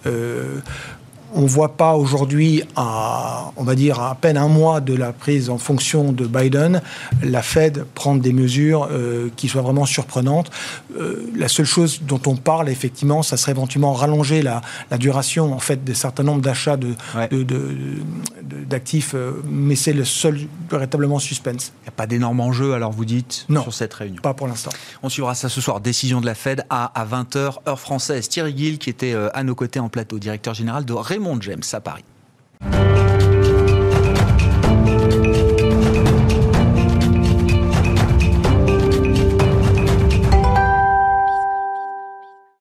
on 1.35 1.42
ne 1.42 1.49
voit 1.49 1.76
pas 1.76 1.94
aujourd'hui, 1.94 2.62
on 2.76 3.64
va 3.64 3.75
dire 3.75 4.00
à 4.00 4.14
peine 4.14 4.37
un 4.37 4.49
mois 4.49 4.80
de 4.80 4.94
la 4.94 5.12
prise 5.12 5.50
en 5.50 5.58
fonction 5.58 6.12
de 6.12 6.26
Biden, 6.26 6.82
la 7.23 7.42
Fed 7.42 7.85
prendre 7.94 8.23
des 8.23 8.32
mesures 8.32 8.88
euh, 8.90 9.28
qui 9.37 9.49
soient 9.49 9.62
vraiment 9.62 9.87
surprenantes. 9.87 10.50
Euh, 10.97 11.30
la 11.37 11.49
seule 11.49 11.66
chose 11.66 12.00
dont 12.02 12.20
on 12.26 12.37
parle, 12.37 12.68
effectivement, 12.68 13.23
ça 13.23 13.37
serait 13.37 13.52
éventuellement 13.52 13.92
rallonger 13.92 14.42
la, 14.42 14.62
duration 14.99 15.52
en 15.52 15.58
fait, 15.58 15.85
de 15.85 15.92
certains 15.92 16.23
nombres 16.23 16.42
d'achats 16.42 16.76
d'actifs, 16.76 19.14
de, 19.14 19.18
de, 19.18 19.23
euh, 19.23 19.42
mais 19.49 19.76
c'est 19.76 19.92
le 19.92 20.04
seul 20.04 20.38
véritablement 20.70 21.18
suspense. 21.18 21.73
Il 21.82 21.85
n'y 21.85 21.88
a 21.88 21.92
pas 21.92 22.06
d'énorme 22.06 22.40
enjeu, 22.40 22.75
alors 22.75 22.92
vous 22.92 23.04
dites, 23.04 23.47
sur 23.50 23.75
cette 23.75 23.94
réunion? 23.94 24.20
Pas 24.23 24.35
pour 24.35 24.47
l'instant. 24.47 24.70
On 25.02 25.08
suivra 25.08 25.35
ça 25.35 25.49
ce 25.49 25.61
soir. 25.61 25.80
Décision 25.80 26.20
de 26.20 26.26
la 26.26 26.35
Fed 26.35 26.64
à, 26.70 27.00
à 27.00 27.04
20h, 27.04 27.58
heure 27.66 27.80
française. 27.80 28.28
Thierry 28.28 28.56
Gill, 28.56 28.78
qui 28.78 28.90
était 28.90 29.14
à 29.35 29.42
nos 29.42 29.54
côtés 29.54 29.80
en 29.80 29.88
plateau, 29.88 30.18
directeur 30.18 30.54
général 30.54 30.85
de 30.85 30.92
Raymond 31.19 31.41
James 31.41 31.63
à 31.73 31.81
Paris. 31.81 32.05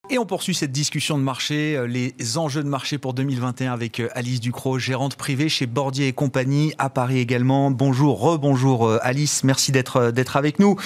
Et 0.10 0.18
on 0.18 0.26
poursuit 0.26 0.56
cette 0.56 0.72
discussion 0.72 1.20
de 1.20 1.24
marché, 1.24 1.76
euh, 1.76 1.86
les 1.86 2.38
enjeux 2.38 2.64
de 2.64 2.68
marché 2.68 2.98
pour 2.98 3.14
2021 3.14 3.74
avec 3.74 4.00
euh, 4.00 4.08
Alice 4.16 4.40
Ducrot, 4.40 4.80
gérante 4.80 5.16
privée 5.16 5.50
chez 5.50 5.68
Bordier 5.68 6.08
et 6.08 6.14
compagnie 6.14 6.74
à 6.80 6.90
Paris 6.90 7.20
également. 7.20 7.70
Bonjour, 7.70 8.20
rebonjour 8.20 8.88
euh, 8.88 8.98
Alice, 9.04 9.44
merci 9.44 9.72
d'être 9.72 10.36
avec 10.36 10.58
nous. 10.58 10.78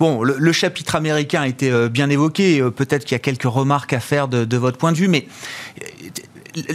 Bon, 0.00 0.24
le, 0.24 0.52
chapitre 0.52 0.96
américain 0.96 1.42
a 1.42 1.48
été 1.48 1.88
bien 1.88 2.10
évoqué, 2.10 2.62
peut-être 2.74 3.04
qu'il 3.04 3.14
y 3.14 3.16
a 3.16 3.20
quelques 3.20 3.44
remarques 3.44 3.92
à 3.92 4.00
faire 4.00 4.26
de, 4.26 4.44
de 4.44 4.56
votre 4.56 4.78
point 4.78 4.90
de 4.90 4.96
vue, 4.96 5.08
mais 5.08 5.28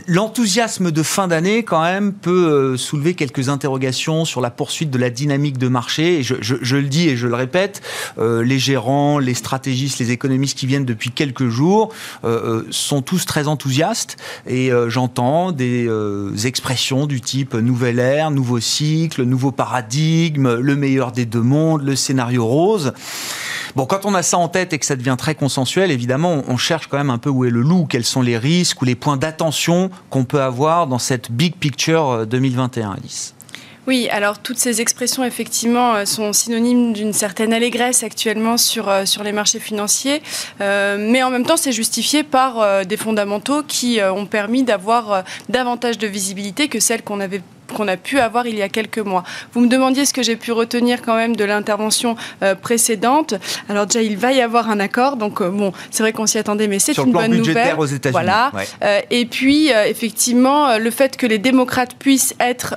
l'enthousiasme 0.07 0.91
de 0.91 1.03
fin 1.03 1.27
d'année, 1.27 1.63
quand 1.63 1.81
même, 1.81 2.13
peut 2.13 2.47
euh, 2.47 2.77
soulever 2.77 3.13
quelques 3.13 3.49
interrogations 3.49 4.25
sur 4.25 4.41
la 4.41 4.49
poursuite 4.49 4.89
de 4.89 4.97
la 4.97 5.09
dynamique 5.09 5.57
de 5.57 5.67
marché. 5.67 6.23
Je, 6.23 6.75
le 6.75 6.87
dis 6.87 7.09
et 7.09 7.17
je 7.17 7.27
le 7.27 7.35
répète, 7.35 7.81
euh, 8.17 8.43
les 8.43 8.59
gérants, 8.59 9.19
les 9.19 9.33
stratégistes, 9.33 9.99
les 9.99 10.11
économistes 10.11 10.57
qui 10.57 10.67
viennent 10.67 10.85
depuis 10.85 11.11
quelques 11.11 11.47
jours 11.47 11.93
euh, 12.23 12.63
sont 12.69 13.01
tous 13.01 13.25
très 13.25 13.47
enthousiastes. 13.47 14.17
Et 14.47 14.71
j'entends 14.87 15.51
des 15.51 15.87
expressions 16.45 17.05
du 17.05 17.21
type 17.21 17.53
nouvelle 17.53 17.99
ère, 17.99 18.31
nouveau 18.31 18.59
cycle, 18.59 19.23
nouveau 19.23 19.51
paradigme, 19.51 20.55
le 20.55 20.75
meilleur 20.75 21.11
des 21.11 21.25
deux 21.25 21.41
mondes, 21.41 21.83
le 21.83 21.95
scénario 21.95 22.45
rose. 22.45 22.93
Bon, 23.77 23.85
quand 23.85 24.07
on 24.07 24.15
a 24.15 24.23
ça 24.23 24.39
en 24.39 24.47
tête 24.47 24.73
et 24.73 24.79
que 24.79 24.87
ça 24.87 24.95
devient 24.95 25.13
très 25.19 25.35
consensuel, 25.35 25.91
évidemment, 25.91 26.41
on 26.47 26.57
cherche 26.57 26.87
quand 26.87 26.97
même 26.97 27.11
un 27.11 27.19
peu 27.19 27.29
où 27.29 27.45
est 27.45 27.51
le 27.51 27.61
loup, 27.61 27.85
quels 27.87 28.05
sont 28.05 28.23
les 28.23 28.35
risques 28.35 28.81
ou 28.81 28.85
les 28.85 28.95
points 28.95 29.17
d'attention 29.17 29.91
qu'on 30.09 30.23
peut 30.23 30.41
avoir 30.41 30.87
dans 30.87 30.97
cette 30.97 31.31
big 31.31 31.53
picture 31.53 32.25
2021, 32.25 32.89
euh, 32.89 32.93
Alice. 32.93 33.35
Oui, 33.85 34.09
alors 34.09 34.39
toutes 34.39 34.57
ces 34.57 34.81
expressions, 34.81 35.23
effectivement, 35.23 35.93
euh, 35.93 36.05
sont 36.05 36.33
synonymes 36.33 36.91
d'une 36.91 37.13
certaine 37.13 37.53
allégresse 37.53 38.01
actuellement 38.01 38.57
sur, 38.57 38.89
euh, 38.89 39.05
sur 39.05 39.21
les 39.21 39.31
marchés 39.31 39.59
financiers, 39.59 40.23
mais 40.59 41.21
en 41.21 41.29
même 41.29 41.45
temps, 41.45 41.55
c'est 41.55 41.71
justifié 41.71 42.23
par 42.23 42.83
des 42.83 42.97
fondamentaux 42.97 43.61
qui 43.61 43.99
ont 44.01 44.25
permis 44.25 44.63
d'avoir 44.63 45.23
davantage 45.49 45.99
de 45.99 46.07
visibilité 46.07 46.67
que 46.67 46.79
celles 46.79 47.03
qu'on 47.03 47.19
avait 47.19 47.43
qu'on 47.73 47.87
a 47.87 47.97
pu 47.97 48.19
avoir 48.19 48.47
il 48.47 48.55
y 48.55 48.61
a 48.61 48.69
quelques 48.69 48.99
mois. 48.99 49.23
Vous 49.53 49.61
me 49.61 49.67
demandiez 49.67 50.05
ce 50.05 50.13
que 50.13 50.23
j'ai 50.23 50.35
pu 50.35 50.51
retenir 50.51 51.01
quand 51.01 51.15
même 51.15 51.35
de 51.35 51.43
l'intervention 51.43 52.15
euh, 52.43 52.55
précédente. 52.55 53.33
Alors 53.69 53.85
déjà, 53.85 54.01
il 54.01 54.17
va 54.17 54.31
y 54.31 54.41
avoir 54.41 54.69
un 54.69 54.79
accord, 54.79 55.17
donc 55.17 55.41
euh, 55.41 55.49
bon, 55.49 55.71
c'est 55.91 56.03
vrai 56.03 56.13
qu'on 56.13 56.25
s'y 56.25 56.37
attendait, 56.37 56.67
mais 56.67 56.79
c'est 56.79 56.97
une 56.97 57.11
bonne 57.11 57.35
nouvelle. 57.35 57.75
aux 57.77 57.85
États-Unis. 57.85 58.11
Voilà. 58.11 58.51
Euh, 58.83 58.99
et 59.09 59.25
puis 59.25 59.69
effectivement, 59.69 60.77
le 60.77 60.91
fait 60.91 61.17
que 61.17 61.25
les 61.25 61.37
démocrates 61.37 61.95
puissent 61.95 62.35
être 62.39 62.75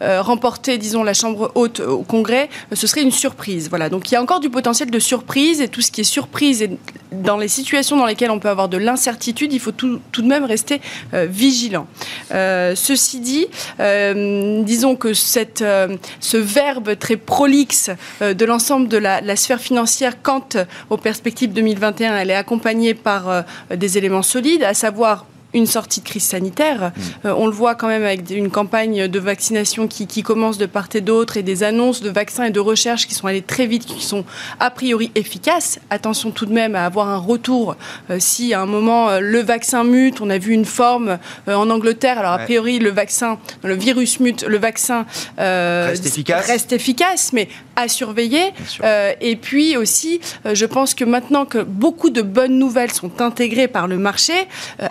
remportés, 0.00 0.78
disons, 0.78 1.02
la 1.02 1.14
Chambre 1.14 1.52
haute 1.54 1.80
au 1.80 2.02
Congrès, 2.02 2.48
ce 2.72 2.86
serait 2.86 3.02
une 3.02 3.10
surprise. 3.10 3.68
Voilà. 3.68 3.88
Donc 3.88 4.10
il 4.10 4.14
y 4.14 4.16
a 4.16 4.22
encore 4.22 4.40
du 4.40 4.50
potentiel 4.50 4.90
de 4.90 4.98
surprise 4.98 5.60
et 5.60 5.68
tout 5.68 5.80
ce 5.80 5.90
qui 5.90 6.02
est 6.02 6.04
surprise 6.04 6.62
et 6.62 6.70
dans 7.12 7.36
les 7.36 7.48
situations 7.48 7.96
dans 7.96 8.06
lesquelles 8.06 8.30
on 8.30 8.38
peut 8.38 8.48
avoir 8.48 8.68
de 8.68 8.76
l'incertitude, 8.76 9.52
il 9.52 9.60
faut 9.60 9.72
tout, 9.72 10.00
tout, 10.12 10.22
de 10.22 10.26
même 10.26 10.44
rester 10.44 10.80
vigilant. 11.12 11.86
ceci 12.30 13.20
dit. 13.20 13.46
Euh, 13.80 14.05
disons 14.14 14.96
que 14.96 15.08
euh, 15.08 15.96
ce 16.20 16.36
verbe 16.36 16.98
très 16.98 17.16
prolixe 17.16 17.90
euh, 18.22 18.34
de 18.34 18.44
l'ensemble 18.44 18.88
de 18.88 18.98
la, 18.98 19.20
la, 19.20 19.36
sphère 19.36 19.60
financière 19.60 20.22
quant 20.22 20.48
aux 20.90 20.96
perspectives 20.96 21.52
2021, 21.52 22.16
elle 22.16 22.30
est 22.30 22.34
accompagnée 22.34 22.94
par 22.94 23.44
des 23.74 23.98
éléments 23.98 24.22
solides, 24.22 24.62
à 24.62 24.74
savoir 24.74 25.26
une 25.56 25.66
sortie 25.66 26.00
de 26.00 26.04
crise 26.04 26.24
sanitaire. 26.24 26.92
Mm. 26.94 27.26
Euh, 27.26 27.34
on 27.36 27.46
le 27.46 27.52
voit 27.52 27.74
quand 27.74 27.88
même 27.88 28.04
avec 28.04 28.30
une 28.30 28.50
campagne 28.50 29.08
de 29.08 29.18
vaccination 29.18 29.88
qui, 29.88 30.22
commence 30.22 30.58
de 30.58 30.66
part 30.66 30.88
et 30.94 31.00
d'autre 31.00 31.36
et 31.36 31.42
des 31.42 31.62
annonces 31.62 32.02
de 32.02 32.10
vaccins 32.10 32.44
et 32.44 32.50
de 32.50 32.60
recherche 32.60 33.06
qui 33.06 33.14
sont 33.14 33.26
allées 33.26 33.42
très 33.42 33.66
vite, 33.66 33.86
qui 33.86 34.04
sont 34.04 34.24
a 34.60 34.70
priori 34.70 35.10
efficaces. 35.14 35.78
Attention 35.90 36.30
tout 36.30 36.46
de 36.46 36.52
même 36.52 36.74
à 36.74 36.84
avoir 36.84 37.08
un 37.08 37.18
retour 37.18 37.76
euh, 38.10 38.18
si 38.18 38.54
à 38.54 38.60
un 38.60 38.66
moment 38.66 39.08
euh, 39.08 39.20
le 39.20 39.40
vaccin 39.40 39.84
mute. 39.84 40.20
On 40.20 40.30
a 40.30 40.38
vu 40.38 40.52
une 40.52 40.64
forme 40.64 41.18
en 41.46 41.70
Angleterre. 41.70 42.18
Alors 42.18 42.32
a 42.32 42.38
priori 42.38 42.78
le 42.78 42.90
vaccin, 42.90 43.38
le 43.62 43.74
virus 43.74 44.20
mute, 44.20 44.44
le 44.44 44.58
vaccin 44.58 45.06
reste 45.38 46.06
efficace. 46.06 46.46
reste 46.46 46.72
efficace, 46.72 47.32
mais 47.32 47.48
à 47.76 47.88
surveiller. 47.88 48.52
et 49.20 49.36
puis 49.36 49.76
aussi, 49.76 50.20
je 50.44 50.66
pense 50.66 50.94
que 50.94 51.04
maintenant 51.04 51.44
que 51.44 51.58
beaucoup 51.58 52.10
de 52.10 52.22
bonnes 52.22 52.58
nouvelles 52.58 52.92
sont 52.92 53.20
intégrées 53.20 53.68
par 53.68 53.86
le 53.86 53.98
marché, 53.98 54.32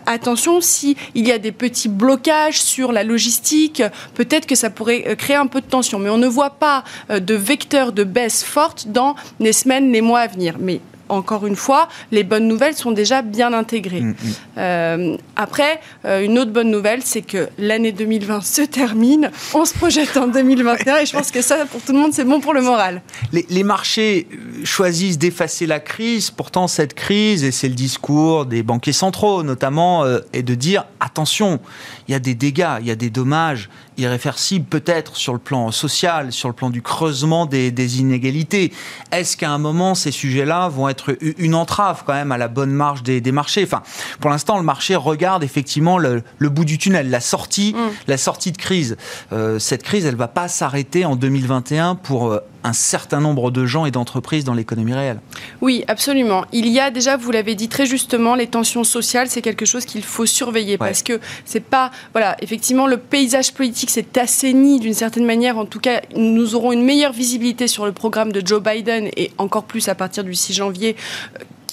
attention 0.05 0.61
s'il 0.61 0.95
y 1.15 1.31
a 1.31 1.37
des 1.37 1.51
petits 1.51 1.89
blocages 1.89 2.61
sur 2.61 2.91
la 2.91 3.03
logistique, 3.03 3.81
peut-être 4.13 4.45
que 4.45 4.55
ça 4.55 4.69
pourrait 4.69 5.03
euh, 5.07 5.15
créer 5.15 5.35
un 5.35 5.47
peu 5.47 5.61
de 5.61 5.65
tension. 5.65 5.99
Mais 5.99 6.09
on 6.09 6.17
ne 6.17 6.27
voit 6.27 6.51
pas 6.51 6.83
euh, 7.09 7.19
de 7.19 7.33
vecteur 7.33 7.91
de 7.91 8.03
baisse 8.03 8.43
forte 8.43 8.87
dans 8.87 9.15
les 9.39 9.53
semaines, 9.53 9.91
les 9.91 10.01
mois 10.01 10.21
à 10.21 10.27
venir. 10.27 10.55
Mais 10.59 10.79
encore 11.09 11.45
une 11.45 11.55
fois, 11.55 11.87
les 12.11 12.23
bonnes 12.23 12.47
nouvelles 12.47 12.75
sont 12.75 12.91
déjà 12.91 13.21
bien 13.21 13.53
intégrées. 13.53 14.01
Mm, 14.01 14.09
mm. 14.09 14.15
Euh, 14.57 15.17
après, 15.35 15.79
euh, 16.05 16.23
une 16.23 16.39
autre 16.39 16.51
bonne 16.51 16.71
nouvelle, 16.71 17.01
c'est 17.03 17.21
que 17.21 17.49
l'année 17.57 17.91
2020 17.91 18.41
se 18.41 18.61
termine, 18.61 19.31
on 19.53 19.65
se 19.65 19.73
projette 19.73 20.17
en 20.17 20.27
2021 20.27 20.97
et 20.97 21.05
je 21.05 21.13
pense 21.13 21.31
que 21.31 21.41
ça, 21.41 21.65
pour 21.65 21.81
tout 21.81 21.93
le 21.93 21.99
monde, 21.99 22.13
c'est 22.13 22.23
bon 22.23 22.39
pour 22.39 22.53
le 22.53 22.61
moral. 22.61 23.01
Les, 23.31 23.63
marchés 23.63 24.27
euh, 24.31 24.65
choisissent 24.65 25.17
d'effacer 25.17 25.65
la 25.65 25.79
crise, 25.79 26.31
pourtant 26.31 26.67
cette 26.67 26.93
crise, 26.93 27.43
et 27.43 27.51
c'est 27.51 27.69
le 27.69 27.75
discours 27.75 28.45
des 28.45 28.63
banquiers 28.63 28.93
centraux 28.93 29.43
notamment, 29.43 30.05
est 30.33 30.43
de 30.43 30.55
dire 30.55 30.85
attention, 30.99 31.59
il 32.07 32.11
y 32.11 32.15
a 32.15 32.19
des 32.19 32.35
dégâts, 32.35 32.77
il 32.81 32.87
y 32.87 32.91
a 32.91 32.95
des 32.95 33.09
dommages 33.09 33.69
irréversibles 33.97 34.65
peut-être 34.65 35.15
sur 35.15 35.33
le 35.33 35.39
plan 35.39 35.71
social, 35.71 36.31
sur 36.31 36.49
le 36.49 36.53
plan 36.53 36.69
du 36.69 36.81
creusement 36.81 37.45
des, 37.45 37.71
des 37.71 37.99
inégalités. 37.99 38.71
Est-ce 39.11 39.37
qu'à 39.37 39.51
un 39.51 39.57
moment, 39.57 39.95
ces 39.95 40.11
sujets-là 40.11 40.69
vont 40.69 40.89
être 40.89 41.17
une 41.21 41.55
entrave 41.55 42.03
quand 42.05 42.13
même 42.13 42.31
à 42.31 42.37
la 42.37 42.47
bonne 42.47 42.71
marge 42.71 43.03
des, 43.03 43.21
marchés? 43.31 43.63
Enfin, 43.63 43.81
pour 44.19 44.29
l'instant, 44.29 44.57
le 44.57 44.63
marché 44.63 44.95
regarde 44.95 45.43
effectivement 45.43 45.97
le, 45.97 46.23
bout 46.39 46.65
du 46.65 46.77
tunnel, 46.77 47.09
la 47.09 47.19
sortie, 47.19 47.73
mm. 47.73 47.91
la 48.07 48.17
sortie 48.17 48.51
de 48.51 48.57
crise. 48.57 48.97
Euh, 49.31 49.59
cette 49.59 49.83
crise, 49.83 50.05
elle 50.05 50.15
va 50.15 50.27
pas 50.27 50.47
s'arrêter 50.47 51.05
en 51.05 51.15
2021 51.15 51.95
pour 51.95 52.31
euh, 52.31 52.39
un 52.65 52.73
certain 52.73 53.21
nombre 53.21 53.51
de 53.51 53.65
gens 53.65 53.85
et 53.85 53.91
d'entreprises 53.91 54.43
dans 54.43 54.55
l'économie 54.55 54.93
réelle. 54.93 55.19
Oui, 55.61 55.83
absolument. 55.87 56.45
Il 56.51 56.67
y 56.67 56.79
a 56.79 56.89
déjà, 56.89 57.15
vous 57.15 57.31
l'avez 57.31 57.53
dit 57.53 57.69
très 57.69 57.85
justement, 57.85 58.33
les 58.35 58.47
tensions 58.47 58.83
sociales, 58.83 59.27
c'est 59.29 59.41
quelque 59.41 59.65
chose 59.65 59.85
qu'il 59.85 60.03
faut 60.03 60.25
surveiller 60.25 60.77
parce 60.77 61.03
que 61.03 61.19
c'est 61.45 61.63
pas, 61.63 61.91
voilà, 62.13 62.35
effectivement, 62.41 62.87
le 62.87 62.97
paysage 62.97 63.53
politique 63.53 63.91
s'est 63.91 64.17
assaini 64.19 64.79
d'une 64.79 64.95
certaine 64.95 65.25
manière. 65.25 65.57
En 65.57 65.65
tout 65.65 65.79
cas, 65.79 66.01
nous 66.15 66.55
aurons 66.55 66.71
une 66.71 66.83
meilleure 66.83 67.13
visibilité 67.13 67.67
sur 67.67 67.85
le 67.85 67.91
programme 67.91 68.31
de 68.31 68.45
Joe 68.45 68.61
Biden 68.61 69.09
et 69.15 69.31
encore 69.37 69.65
plus 69.65 69.87
à 69.87 69.95
partir 69.95 70.23
du 70.23 70.33
6 70.33 70.53
janvier 70.53 70.95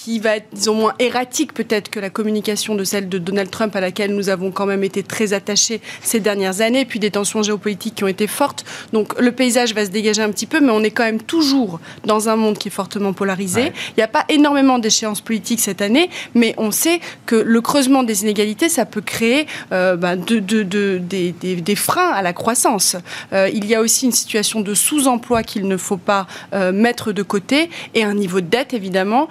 qui 0.03 0.19
va 0.19 0.35
être, 0.35 0.47
disons, 0.51 0.75
moins 0.75 0.93
erratique 0.99 1.53
peut-être 1.53 1.89
que 1.89 1.97
la 1.97 2.09
communication 2.09 2.75
de 2.75 2.83
celle 2.83 3.07
de 3.07 3.17
Donald 3.17 3.49
Trump 3.49 3.73
à 3.73 3.79
laquelle 3.79 4.13
nous 4.13 4.27
avons 4.27 4.51
quand 4.51 4.65
même 4.65 4.83
été 4.83 5.01
très 5.01 5.31
attachés 5.31 5.79
ces 6.01 6.19
dernières 6.19 6.59
années, 6.59 6.83
puis 6.83 6.99
des 6.99 7.09
tensions 7.09 7.41
géopolitiques 7.41 7.95
qui 7.95 8.03
ont 8.03 8.09
été 8.09 8.27
fortes. 8.27 8.65
Donc 8.91 9.17
le 9.17 9.31
paysage 9.31 9.73
va 9.73 9.85
se 9.85 9.91
dégager 9.91 10.21
un 10.21 10.29
petit 10.29 10.45
peu, 10.45 10.59
mais 10.59 10.71
on 10.71 10.83
est 10.83 10.91
quand 10.91 11.05
même 11.05 11.21
toujours 11.21 11.79
dans 12.03 12.27
un 12.27 12.35
monde 12.35 12.57
qui 12.57 12.67
est 12.67 12.71
fortement 12.71 13.13
polarisé. 13.13 13.71
Il 13.91 13.93
n'y 13.99 14.03
a 14.03 14.09
pas 14.09 14.25
énormément 14.27 14.77
d'échéances 14.77 15.21
politiques 15.21 15.61
cette 15.61 15.81
année, 15.81 16.09
mais 16.35 16.53
on 16.57 16.71
sait 16.71 16.99
que 17.25 17.37
le 17.37 17.61
creusement 17.61 18.03
des 18.03 18.23
inégalités, 18.23 18.67
ça 18.67 18.85
peut 18.85 18.99
créer 18.99 19.47
euh, 19.71 19.95
ben, 19.95 20.17
de, 20.17 20.39
de, 20.39 20.97
des, 20.97 21.31
des, 21.31 21.75
freins 21.75 22.11
à 22.11 22.21
la 22.21 22.33
croissance. 22.33 22.97
Euh, 23.31 23.49
il 23.53 23.65
y 23.67 23.73
a 23.73 23.79
aussi 23.79 24.05
une 24.05 24.11
situation 24.11 24.59
de 24.59 24.73
sous-emploi 24.73 25.43
qu'il 25.43 25.65
ne 25.65 25.77
faut 25.77 25.95
pas 25.95 26.27
euh, 26.53 26.73
mettre 26.73 27.13
de 27.13 27.23
côté 27.23 27.69
et 27.93 28.03
un 28.03 28.15
niveau 28.15 28.41
de 28.41 28.47
dette, 28.47 28.73
évidemment, 28.73 29.29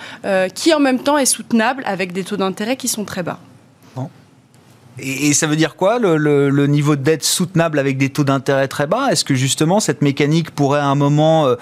qui 0.55 0.62
qui 0.63 0.73
en 0.73 0.79
même 0.79 1.01
temps 1.01 1.19
est 1.19 1.27
soutenable 1.27 1.83
avec 1.87 2.13
des 2.13 2.23
taux 2.23 2.37
d'intérêt 2.37 2.77
qui 2.77 2.87
sont 2.87 3.05
très 3.05 3.25
bas. 3.25 3.41
Et, 5.01 5.33
ça 5.33 5.47
veut 5.47 5.57
dire 5.57 5.75
quoi 5.75 5.99
le, 5.99 6.67
niveau 6.67 6.95
de 6.95 7.03
dette 7.03 7.25
soutenable 7.25 7.81
avec 7.81 7.99
des 7.99 8.11
taux 8.11 8.23
d'intérêt 8.23 8.69
très 8.69 8.87
bas? 8.87 9.09
Est-ce 9.11 9.25
que 9.25 9.35
justement 9.35 9.81
cette 9.81 10.03
mécanique 10.03 10.53
pourrait 10.53 10.79
à 10.79 10.87
un 10.87 10.95
moment 10.95 11.47
euh, 11.47 11.57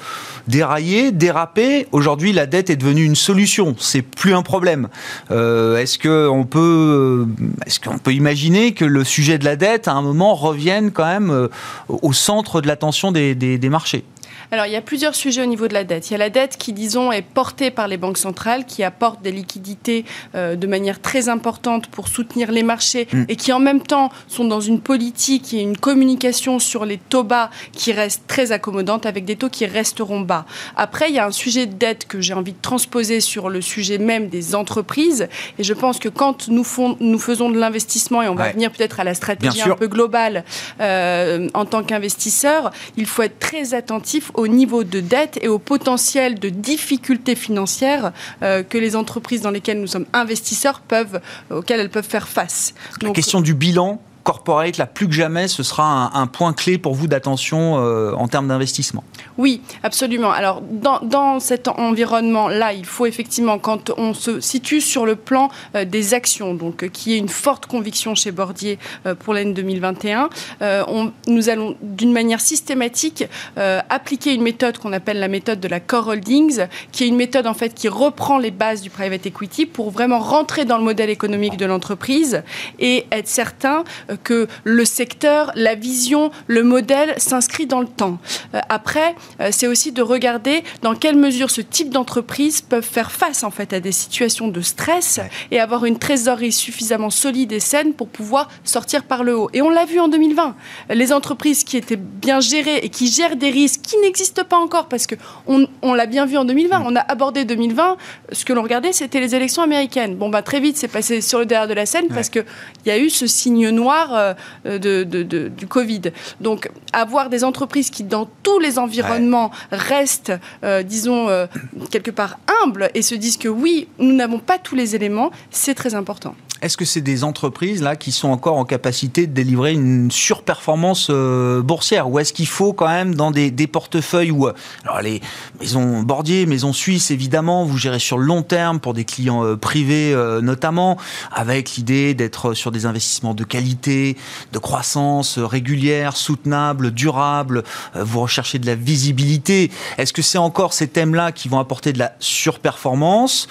dérailler, 0.48 1.12
déraper? 1.12 1.86
Aujourd'hui, 1.92 2.32
la 2.32 2.44
dette 2.44 2.68
est 2.68 2.76
devenue 2.76 3.04
une 3.04 3.14
solution. 3.14 3.74
C'est 3.78 4.02
plus 4.02 4.34
un 4.34 4.42
problème. 4.42 4.88
Euh, 5.30 5.78
est-ce 5.78 5.98
qu'on 5.98 6.44
peut, 6.44 6.58
euh, 6.58 7.44
est-ce 7.64 7.80
qu'on 7.80 7.98
peut 7.98 8.12
imaginer 8.12 8.74
que 8.74 8.84
le 8.84 9.04
sujet 9.04 9.38
de 9.38 9.46
la 9.46 9.56
dette 9.56 9.88
à 9.88 9.92
un 9.92 10.02
moment 10.02 10.34
revienne 10.34 10.90
quand 10.90 11.06
même 11.06 11.48
au 11.88 12.12
centre 12.12 12.60
de 12.60 12.66
l'attention 12.66 13.12
des 13.12 13.68
marchés? 13.70 14.04
Alors, 14.50 14.66
il 14.66 14.72
y 14.72 14.76
a 14.76 14.82
plusieurs 14.82 15.14
sujets 15.14 15.42
au 15.42 15.46
niveau 15.46 15.68
de 15.68 15.74
la 15.74 15.84
dette. 15.84 16.10
Il 16.10 16.12
y 16.12 16.16
a 16.16 16.18
la 16.18 16.30
dette 16.30 16.56
qui, 16.56 16.72
disons, 16.72 17.12
est 17.12 17.22
portée 17.22 17.70
par 17.70 17.86
les 17.86 17.96
banques 17.96 18.18
centrales, 18.18 18.66
qui 18.66 18.82
apportent 18.82 19.22
des 19.22 19.30
liquidités 19.30 20.04
euh, 20.34 20.56
de 20.56 20.66
manière 20.66 21.00
très 21.00 21.28
importante 21.28 21.86
pour 21.86 22.08
soutenir 22.08 22.50
les 22.50 22.64
marchés 22.64 23.06
mm. 23.12 23.24
et 23.28 23.36
qui, 23.36 23.52
en 23.52 23.60
même 23.60 23.80
temps, 23.80 24.10
sont 24.26 24.44
dans 24.44 24.60
une 24.60 24.80
politique 24.80 25.54
et 25.54 25.60
une 25.60 25.76
communication 25.76 26.58
sur 26.58 26.84
les 26.84 26.98
taux 26.98 27.22
bas 27.22 27.50
qui 27.72 27.92
reste 27.92 28.26
très 28.26 28.50
accommodante 28.50 29.06
avec 29.06 29.24
des 29.24 29.36
taux 29.36 29.48
qui 29.48 29.66
resteront 29.66 30.20
bas. 30.20 30.46
Après, 30.76 31.10
il 31.10 31.14
y 31.14 31.20
a 31.20 31.26
un 31.26 31.32
sujet 31.32 31.66
de 31.66 31.74
dette 31.74 32.08
que 32.08 32.20
j'ai 32.20 32.34
envie 32.34 32.52
de 32.52 32.60
transposer 32.60 33.20
sur 33.20 33.50
le 33.50 33.60
sujet 33.60 33.98
même 33.98 34.28
des 34.28 34.56
entreprises. 34.56 35.28
Et 35.58 35.64
je 35.64 35.74
pense 35.74 35.98
que 36.00 36.08
quand 36.08 36.48
nous, 36.48 36.66
nous 36.98 37.18
faisons 37.18 37.50
de 37.50 37.58
l'investissement, 37.58 38.22
et 38.22 38.28
on 38.28 38.34
va 38.34 38.44
ouais. 38.44 38.52
venir 38.52 38.72
peut-être 38.72 38.98
à 38.98 39.04
la 39.04 39.14
stratégie 39.14 39.62
un 39.62 39.76
peu 39.76 39.86
globale 39.86 40.44
euh, 40.80 41.48
en 41.54 41.66
tant 41.66 41.84
qu'investisseur, 41.84 42.72
il 42.96 43.06
faut 43.06 43.22
être 43.22 43.38
très 43.38 43.74
attentif 43.74 44.32
au 44.40 44.48
niveau 44.48 44.84
de 44.84 45.00
dette 45.00 45.38
et 45.42 45.48
au 45.48 45.58
potentiel 45.58 46.38
de 46.38 46.48
difficultés 46.48 47.34
financières 47.34 48.12
euh, 48.42 48.62
que 48.62 48.78
les 48.78 48.96
entreprises 48.96 49.42
dans 49.42 49.50
lesquelles 49.50 49.80
nous 49.80 49.86
sommes 49.86 50.06
investisseurs 50.12 50.80
peuvent, 50.80 51.20
auxquelles 51.50 51.80
elles 51.80 51.90
peuvent 51.90 52.08
faire 52.08 52.28
face. 52.28 52.74
La 53.02 53.10
question 53.10 53.40
du 53.40 53.54
bilan 53.54 54.00
corporate, 54.22 54.76
là, 54.78 54.86
plus 54.86 55.08
que 55.08 55.14
jamais, 55.14 55.48
ce 55.48 55.62
sera 55.62 56.16
un, 56.16 56.26
point 56.26 56.52
clé 56.52 56.78
pour 56.78 56.94
vous 56.94 57.06
d'attention 57.06 57.78
euh, 57.78 58.12
en 58.14 58.28
termes 58.28 58.48
d'investissement. 58.48 59.02
Oui, 59.38 59.62
absolument. 59.82 60.30
Alors, 60.30 60.62
dans, 60.62 61.40
cet 61.40 61.68
environnement-là, 61.68 62.72
il 62.72 62.84
faut 62.84 63.06
effectivement, 63.06 63.58
quand 63.58 63.90
on 63.96 64.14
se 64.14 64.40
situe 64.40 64.80
sur 64.80 65.06
le 65.06 65.16
plan 65.16 65.50
euh, 65.74 65.84
des 65.84 66.14
actions, 66.14 66.54
donc 66.54 66.82
euh, 66.82 66.88
qui 66.88 67.14
est 67.14 67.18
une 67.18 67.28
forte 67.28 67.66
conviction 67.66 68.14
chez 68.14 68.30
Bordier 68.30 68.78
pour 69.20 69.34
l'année 69.34 69.52
2021, 69.52 70.28
on, 70.60 71.12
nous 71.26 71.48
allons 71.48 71.76
d'une 71.82 72.12
manière 72.12 72.40
systématique 72.40 73.24
appliquer 73.56 74.34
une 74.34 74.42
méthode 74.42 74.78
qu'on 74.78 74.92
appelle 74.92 75.18
la 75.18 75.28
méthode 75.28 75.60
de 75.60 75.68
la 75.68 75.80
core 75.80 76.08
holdings, 76.08 76.66
qui 76.92 77.04
est 77.04 77.08
une 77.08 77.16
méthode 77.16 77.46
en 77.46 77.54
fait 77.54 77.74
qui 77.74 77.88
reprend 77.88 78.38
les 78.38 78.50
bases 78.50 78.82
du 78.82 78.90
private 78.90 79.26
equity 79.26 79.66
pour 79.66 79.90
vraiment 79.90 80.18
rentrer 80.18 80.64
dans 80.64 80.78
le 80.78 80.84
modèle 80.84 81.10
économique 81.10 81.56
de 81.56 81.66
l'entreprise 81.66 82.42
et 82.78 83.06
être 83.10 83.28
certain 83.28 83.84
que 84.22 84.48
le 84.64 84.84
secteur, 84.84 85.52
la 85.54 85.74
vision, 85.74 86.30
le 86.46 86.62
modèle 86.62 87.14
s'inscrit 87.18 87.66
dans 87.66 87.80
le 87.80 87.86
temps. 87.86 88.18
Euh, 88.54 88.60
après, 88.68 89.14
euh, 89.40 89.48
c'est 89.50 89.66
aussi 89.66 89.92
de 89.92 90.02
regarder 90.02 90.62
dans 90.82 90.94
quelle 90.94 91.16
mesure 91.16 91.50
ce 91.50 91.60
type 91.60 91.90
d'entreprise 91.90 92.60
peuvent 92.60 92.84
faire 92.84 93.10
face 93.10 93.44
en 93.44 93.50
fait 93.50 93.72
à 93.72 93.80
des 93.80 93.92
situations 93.92 94.48
de 94.48 94.60
stress 94.60 95.20
et 95.50 95.60
avoir 95.60 95.84
une 95.84 95.98
trésorerie 95.98 96.52
suffisamment 96.52 97.10
solide 97.10 97.52
et 97.52 97.60
saine 97.60 97.94
pour 97.94 98.08
pouvoir 98.08 98.48
sortir 98.64 99.04
par 99.04 99.24
le 99.24 99.36
haut. 99.36 99.50
Et 99.52 99.62
on 99.62 99.70
l'a 99.70 99.84
vu 99.84 100.00
en 100.00 100.08
2020. 100.08 100.54
Les 100.90 101.12
entreprises 101.12 101.64
qui 101.64 101.76
étaient 101.76 101.96
bien 101.96 102.40
gérées 102.40 102.78
et 102.78 102.88
qui 102.88 103.08
gèrent 103.08 103.36
des 103.36 103.50
risques 103.50 103.82
qui 103.82 103.96
n'existent 103.98 104.44
pas 104.44 104.56
encore 104.56 104.88
parce 104.88 105.06
que 105.06 105.14
on, 105.46 105.94
l'a 105.94 106.06
bien 106.06 106.26
vu 106.26 106.36
en 106.36 106.44
2020. 106.44 106.82
On 106.86 106.96
a 106.96 107.00
abordé 107.00 107.44
2020. 107.44 107.96
Ce 108.32 108.44
que 108.44 108.52
l'on 108.52 108.62
regardait, 108.62 108.92
c'était 108.92 109.20
les 109.20 109.34
élections 109.34 109.62
américaines. 109.62 110.16
Bon, 110.16 110.28
bah, 110.28 110.42
très 110.42 110.60
vite, 110.60 110.76
c'est 110.76 110.88
passé 110.88 111.20
sur 111.20 111.38
le 111.38 111.46
derrière 111.46 111.68
de 111.68 111.74
la 111.74 111.86
scène 111.86 112.08
parce 112.08 112.28
qu'il 112.28 112.44
y 112.86 112.90
a 112.90 112.98
eu 112.98 113.10
ce 113.10 113.26
signe 113.26 113.70
noir 113.70 113.99
euh, 114.12 114.78
de, 114.78 115.48
du 115.48 115.66
Covid. 115.66 116.02
Donc, 116.40 116.70
avoir 116.92 117.28
des 117.28 117.44
entreprises 117.44 117.90
qui, 117.90 118.04
dans 118.04 118.28
tous 118.42 118.58
les 118.58 118.78
environnements, 118.78 119.50
restent, 119.70 120.32
euh, 120.64 120.82
disons, 120.82 121.28
euh, 121.28 121.46
quelque 121.90 122.10
part 122.10 122.38
humbles 122.62 122.90
et 122.94 123.02
se 123.02 123.14
disent 123.14 123.36
que 123.36 123.48
oui, 123.48 123.88
nous 123.98 124.12
n'avons 124.12 124.38
pas 124.38 124.58
tous 124.58 124.74
les 124.74 124.94
éléments, 124.94 125.30
c'est 125.50 125.74
très 125.74 125.94
important. 125.94 126.34
Est-ce 126.62 126.76
que 126.76 126.84
c'est 126.84 127.00
des 127.00 127.24
entreprises 127.24 127.80
là 127.80 127.96
qui 127.96 128.12
sont 128.12 128.28
encore 128.28 128.58
en 128.58 128.66
capacité 128.66 129.26
de 129.26 129.32
délivrer 129.32 129.72
une 129.72 130.10
surperformance 130.10 131.08
euh, 131.08 131.62
boursière? 131.62 132.10
Ou 132.10 132.18
est-ce 132.18 132.34
qu'il 132.34 132.46
faut 132.46 132.74
quand 132.74 132.88
même 132.88 133.14
dans 133.14 133.30
des, 133.30 133.50
portefeuilles 133.66 134.30
où 134.30 134.48
alors 134.84 135.00
les 135.00 135.20
maisons 135.60 136.02
Bordier, 136.02 136.44
maisons 136.44 136.72
suisses 136.72 137.10
évidemment, 137.10 137.64
vous 137.64 137.78
gérez 137.78 137.98
sur 137.98 138.18
le 138.18 138.24
long 138.24 138.42
terme 138.42 138.80
pour 138.80 138.94
des 138.94 139.04
clients 139.04 139.44
euh, 139.44 139.56
privés 139.56 140.12
euh, 140.12 140.40
notamment 140.40 140.98
avec 141.32 141.76
l'idée 141.76 142.14
d'être 142.14 142.52
sur 142.52 142.72
des 142.72 142.84
investissements 142.84 143.34
de 143.34 143.44
qualité, 143.44 144.16
de 144.52 144.58
croissance 144.58 145.38
régulière, 145.38 146.16
soutenable, 146.16 146.90
durable, 146.90 147.62
vous 147.94 148.20
recherchez 148.20 148.58
de 148.58 148.66
la 148.66 148.74
visibilité. 148.74 149.70
Est-ce 149.98 150.12
que 150.12 150.22
c'est 150.22 150.38
encore 150.38 150.72
ces 150.72 150.88
thèmes-là 150.88 151.32
qui 151.32 151.48
vont 151.48 151.58
apporter 151.58 151.92
de 151.92 151.98
la 151.98 152.12
surperformance 152.18 153.48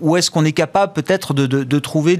ou 0.00 0.16
est-ce 0.16 0.30
qu'on 0.30 0.44
est 0.44 0.52
capable 0.52 0.92
peut-être 0.92 1.34
de, 1.34 1.46
de 1.46 1.78
trouver 1.78 2.16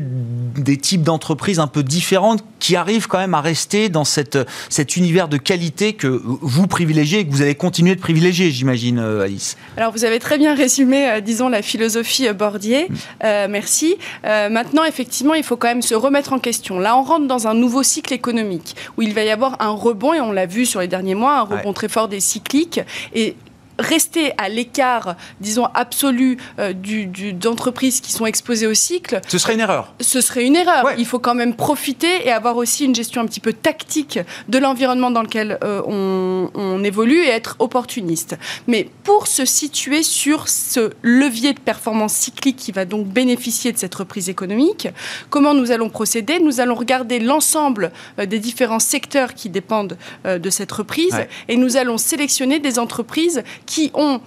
des 0.56 0.76
types 0.76 1.02
d'entreprises 1.02 1.58
un 1.58 1.66
peu 1.66 1.82
différentes 1.82 2.44
qui 2.58 2.76
arrivent 2.76 3.08
quand 3.08 3.18
même 3.18 3.34
à 3.34 3.40
rester 3.40 3.88
dans 3.88 4.04
cette, 4.04 4.38
cet 4.68 4.96
univers 4.96 5.28
de 5.28 5.36
qualité 5.36 5.92
que 5.92 6.06
vous 6.06 6.66
privilégiez 6.66 7.20
et 7.20 7.26
que 7.26 7.30
vous 7.30 7.42
allez 7.42 7.54
continuer 7.54 7.94
de 7.94 8.00
privilégier, 8.00 8.50
j'imagine, 8.50 8.98
euh, 8.98 9.24
Alice. 9.24 9.56
Alors, 9.76 9.92
vous 9.92 10.04
avez 10.04 10.18
très 10.18 10.38
bien 10.38 10.54
résumé, 10.54 11.08
euh, 11.08 11.20
disons, 11.20 11.48
la 11.48 11.62
philosophie 11.62 12.28
euh, 12.28 12.32
Bordier. 12.32 12.88
Mm. 12.88 13.50
merci. 13.50 13.96
maintenant, 14.22 14.84
effectivement, 14.84 15.34
il 15.34 15.42
faut 15.42 15.56
quand 15.56 15.68
même 15.68 15.82
se 15.82 15.94
remettre 15.94 16.32
en 16.32 16.38
question. 16.38 16.78
Là, 16.78 16.96
on 16.96 17.02
rentre 17.02 17.26
dans 17.26 17.46
un 17.46 17.54
nouveau 17.54 17.82
cycle 17.82 18.12
économique 18.12 18.76
où 18.96 19.02
il 19.02 19.14
va 19.14 19.24
y 19.24 19.30
avoir 19.30 19.60
un 19.60 19.70
rebond, 19.70 20.14
et 20.14 20.20
on 20.20 20.32
l'a 20.32 20.46
vu 20.46 20.66
sur 20.66 20.80
les 20.80 20.88
derniers 20.88 21.14
mois, 21.14 21.38
un 21.38 21.42
rebond 21.42 21.72
très 21.72 21.88
fort 21.88 22.08
des 22.08 22.20
cycliques. 22.20 22.80
Et 23.14 23.36
rester 23.78 24.32
à 24.38 24.48
l'écart, 24.48 25.16
disons, 25.40 25.66
absolu 25.74 26.38
euh, 26.58 26.72
du, 26.72 27.32
d'entreprises 27.32 28.00
qui 28.00 28.12
sont 28.12 28.26
exposées 28.26 28.66
au 28.66 28.74
cycle. 28.74 29.20
Ce 29.28 29.38
serait 29.38 29.54
une 29.54 29.60
erreur. 29.60 29.94
Ce 30.00 30.20
serait 30.20 30.44
une 30.44 30.56
erreur. 30.56 30.87
Il 30.98 31.06
faut 31.06 31.18
quand 31.18 31.34
même 31.34 31.54
profiter 31.54 32.26
et 32.26 32.30
avoir 32.30 32.56
aussi 32.56 32.84
une 32.84 32.94
gestion 32.94 33.22
un 33.22 33.26
petit 33.26 33.40
peu 33.40 33.52
tactique 33.52 34.18
de 34.48 34.58
l'environnement 34.58 35.10
dans 35.10 35.22
lequel 35.22 35.58
euh, 35.64 35.82
on, 35.87 36.50
on, 36.54 36.84
évolue 36.84 37.22
et 37.24 37.28
être 37.28 37.56
opportuniste. 37.58 38.37
Mais 38.66 38.88
pour 39.02 39.26
se 39.26 39.44
situer 39.44 40.02
sur 40.02 40.48
ce 40.48 40.90
levier 41.02 41.52
de 41.52 41.60
performance 41.60 42.14
cyclique 42.14 42.56
qui 42.56 42.72
va 42.72 42.84
donc 42.84 43.06
bénéficier 43.06 43.72
de 43.72 43.78
cette 43.78 43.94
reprise 43.94 44.28
économique, 44.28 44.88
comment 45.30 45.54
nous 45.54 45.70
allons 45.70 45.88
procéder? 45.88 46.40
Nous 46.40 46.60
allons 46.60 46.74
regarder 46.74 47.18
l'ensemble 47.18 47.92
euh, 48.18 48.26
des 48.26 48.38
différents 48.38 48.78
secteurs 48.78 49.34
qui 49.34 49.48
dépendent 49.48 49.96
de 50.24 50.50
cette 50.50 50.72
reprise 50.72 51.16
et 51.48 51.56
nous 51.56 51.76
allons 51.76 51.98
sélectionner 51.98 52.58
des 52.58 52.78
entreprises 52.78 53.42
qui 53.66 53.90
ont 53.94 54.20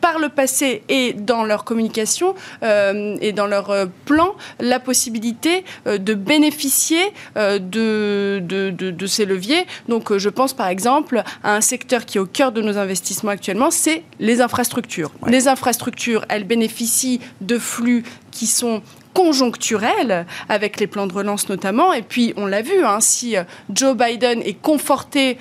par 0.00 0.18
le 0.18 0.28
passé 0.28 0.82
et 0.88 1.12
dans 1.12 1.44
leur 1.44 1.64
communication 1.64 2.34
euh, 2.62 3.16
et 3.20 3.32
dans 3.32 3.46
leur 3.46 3.70
euh, 3.70 3.86
plan 4.04 4.34
la 4.60 4.80
possibilité 4.80 5.64
euh, 5.86 5.98
de 5.98 6.14
bénéficier 6.14 7.00
de, 7.36 8.40
de, 8.40 9.06
ces 9.06 9.24
leviers. 9.24 9.66
Donc 9.88 10.16
je 10.16 10.28
pense 10.28 10.52
par 10.52 10.68
exemple 10.68 11.22
à 11.42 11.54
un 11.54 11.60
secteur 11.60 12.04
qui 12.04 12.18
est 12.18 12.20
au 12.20 12.26
cœur 12.26 12.52
de 12.52 12.60
nos 12.60 12.78
investissements 12.78 13.30
actuellement, 13.30 13.70
c'est 13.70 14.02
les 14.20 14.40
infrastructures. 14.40 15.10
Les 15.26 15.48
infrastructures, 15.48 16.24
elles 16.28 16.44
bénéficient 16.44 17.20
de 17.40 17.58
flux 17.58 18.04
qui 18.30 18.46
sont 18.46 18.82
conjoncturels, 19.14 20.26
avec 20.48 20.80
les 20.80 20.86
plans 20.86 21.06
de 21.06 21.12
relance 21.12 21.48
notamment. 21.48 21.92
Et 21.92 22.02
puis, 22.02 22.32
on 22.36 22.46
l'a 22.46 22.62
vu, 22.62 22.84
hein, 22.84 22.98
si 23.00 23.36
Joe 23.70 23.94
Biden 23.94 24.40
est 24.42 24.54
conforté 24.54 25.36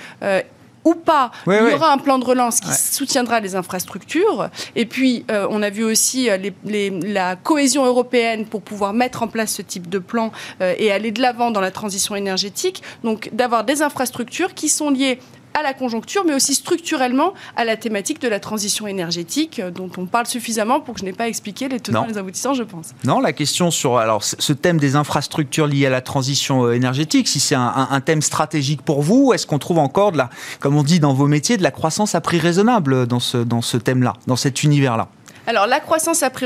ou 0.84 0.96
pas, 0.96 1.32
il 1.48 1.54
y 1.54 1.74
aura 1.74 1.92
un 1.92 1.98
plan 1.98 2.18
de 2.20 2.26
relance 2.26 2.60
qui 2.60 2.74
soutiendra 2.74 3.40
les 3.40 3.56
infrastructures. 3.56 4.50
Et 4.76 4.86
puis, 4.86 5.26
euh, 5.30 5.48
on 5.50 5.62
a 5.62 5.70
vu 5.70 5.84
aussi 5.84 6.30
euh, 6.30 6.38
la 6.64 7.36
cohésion 7.36 7.86
européenne 7.86 8.46
pour 8.46 8.62
pouvoir 8.62 8.94
mettre 8.94 9.24
en 9.24 9.28
place 9.28 9.54
ce 9.54 9.62
type 9.62 9.90
de 9.90 10.00
plan 10.00 10.32
euh, 10.62 10.74
et 10.78 10.92
aller 10.92 11.12
de 11.12 11.22
l'avant 11.22 11.52
dans 11.52 11.62
la 11.62 11.72
transition 11.72 12.16
énergétique. 12.16 12.82
Donc, 13.04 13.30
d'avoir 13.34 13.64
des 13.64 13.82
infrastructures 13.82 14.54
qui 14.54 14.70
sont 14.70 14.90
liées 14.90 15.20
à 15.54 15.64
la 15.64 15.74
conjoncture, 15.74 16.24
mais 16.26 16.34
aussi 16.34 16.56
structurellement 16.56 17.34
à 17.56 17.66
la 17.66 17.78
thématique 17.78 18.22
de 18.22 18.28
la 18.28 18.40
transition 18.40 18.88
énergétique, 18.88 19.60
euh, 19.60 19.72
dont 19.72 19.90
on 19.98 20.06
parle 20.06 20.26
suffisamment 20.26 20.80
pour 20.80 20.96
que 20.96 21.02
je 21.02 21.06
n'ai 21.06 21.14
pas 21.14 21.28
expliqué 21.28 21.68
les 21.68 21.80
tenants 21.80 22.06
et 22.06 22.10
les 22.10 22.18
aboutissants, 22.18 22.54
je 22.54 22.64
pense. 22.64 22.94
Non, 23.04 23.20
la 23.20 23.34
question 23.34 23.72
sur 23.72 23.98
alors 23.98 24.24
ce 24.24 24.54
thème 24.54 24.78
des 24.78 24.96
infrastructures 24.96 25.68
liées 25.68 25.86
à 25.86 25.90
la 25.90 26.02
transition 26.02 26.66
euh, 26.66 26.74
énergétique, 26.74 27.28
si 27.28 27.40
c'est 27.40 27.56
un, 27.56 28.02
thème 28.04 28.22
stratégique 28.22 28.82
pour 28.82 29.02
vous, 29.02 29.34
est-ce 29.34 29.46
qu'on 29.46 29.60
trouve 29.60 29.78
encore 29.78 30.12
de 30.12 30.18
la, 30.18 30.30
comme 30.60 30.76
on 30.76 30.84
dit 30.84 31.00
dans 31.00 31.14
vos 31.14 31.28
métiers, 31.28 31.58
de 31.58 31.64
la 31.64 31.72
croissance 31.72 32.16
à 32.16 32.22
prix 32.22 32.40
raisonnable 32.40 33.06
dans 33.06 33.20
ce, 33.20 33.38
dans 33.38 33.62
ce 33.62 33.78
thème-là, 33.78 34.14
dans 34.28 34.36
cet 34.36 34.64
univers-là? 34.64 35.10
Alors 35.48 35.68
la 35.68 35.80
croissance 35.80 36.24
à 36.24 36.30
prix 36.30 36.46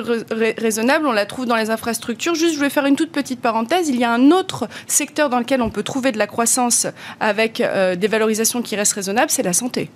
raisonnable, 0.58 1.06
on 1.06 1.12
la 1.12 1.26
trouve 1.26 1.46
dans 1.46 1.56
les 1.56 1.70
infrastructures. 1.70 2.36
Juste, 2.36 2.56
je 2.56 2.60
vais 2.60 2.70
faire 2.70 2.86
une 2.86 2.96
toute 2.96 3.12
petite 3.12 3.42
parenthèse. 3.42 3.90
Il 3.90 3.98
y 3.98 4.04
a 4.04 4.12
un 4.12 4.32
autre 4.32 4.68
secteur 4.88 5.30
dans 5.30 5.40
lequel 5.40 5.62
on 5.62 5.70
peut 5.70 5.84
trouver 5.84 6.12
de 6.12 6.18
la 6.18 6.28
croissance 6.28 6.88
avec 7.20 7.60
euh, 7.60 7.96
des 7.96 8.08
valorisations 8.08 8.62
qui 8.62 8.76
restent 8.76 8.94
raisonnables, 8.94 9.30
c'est 9.30 9.44
la 9.44 9.54
santé. 9.54 9.90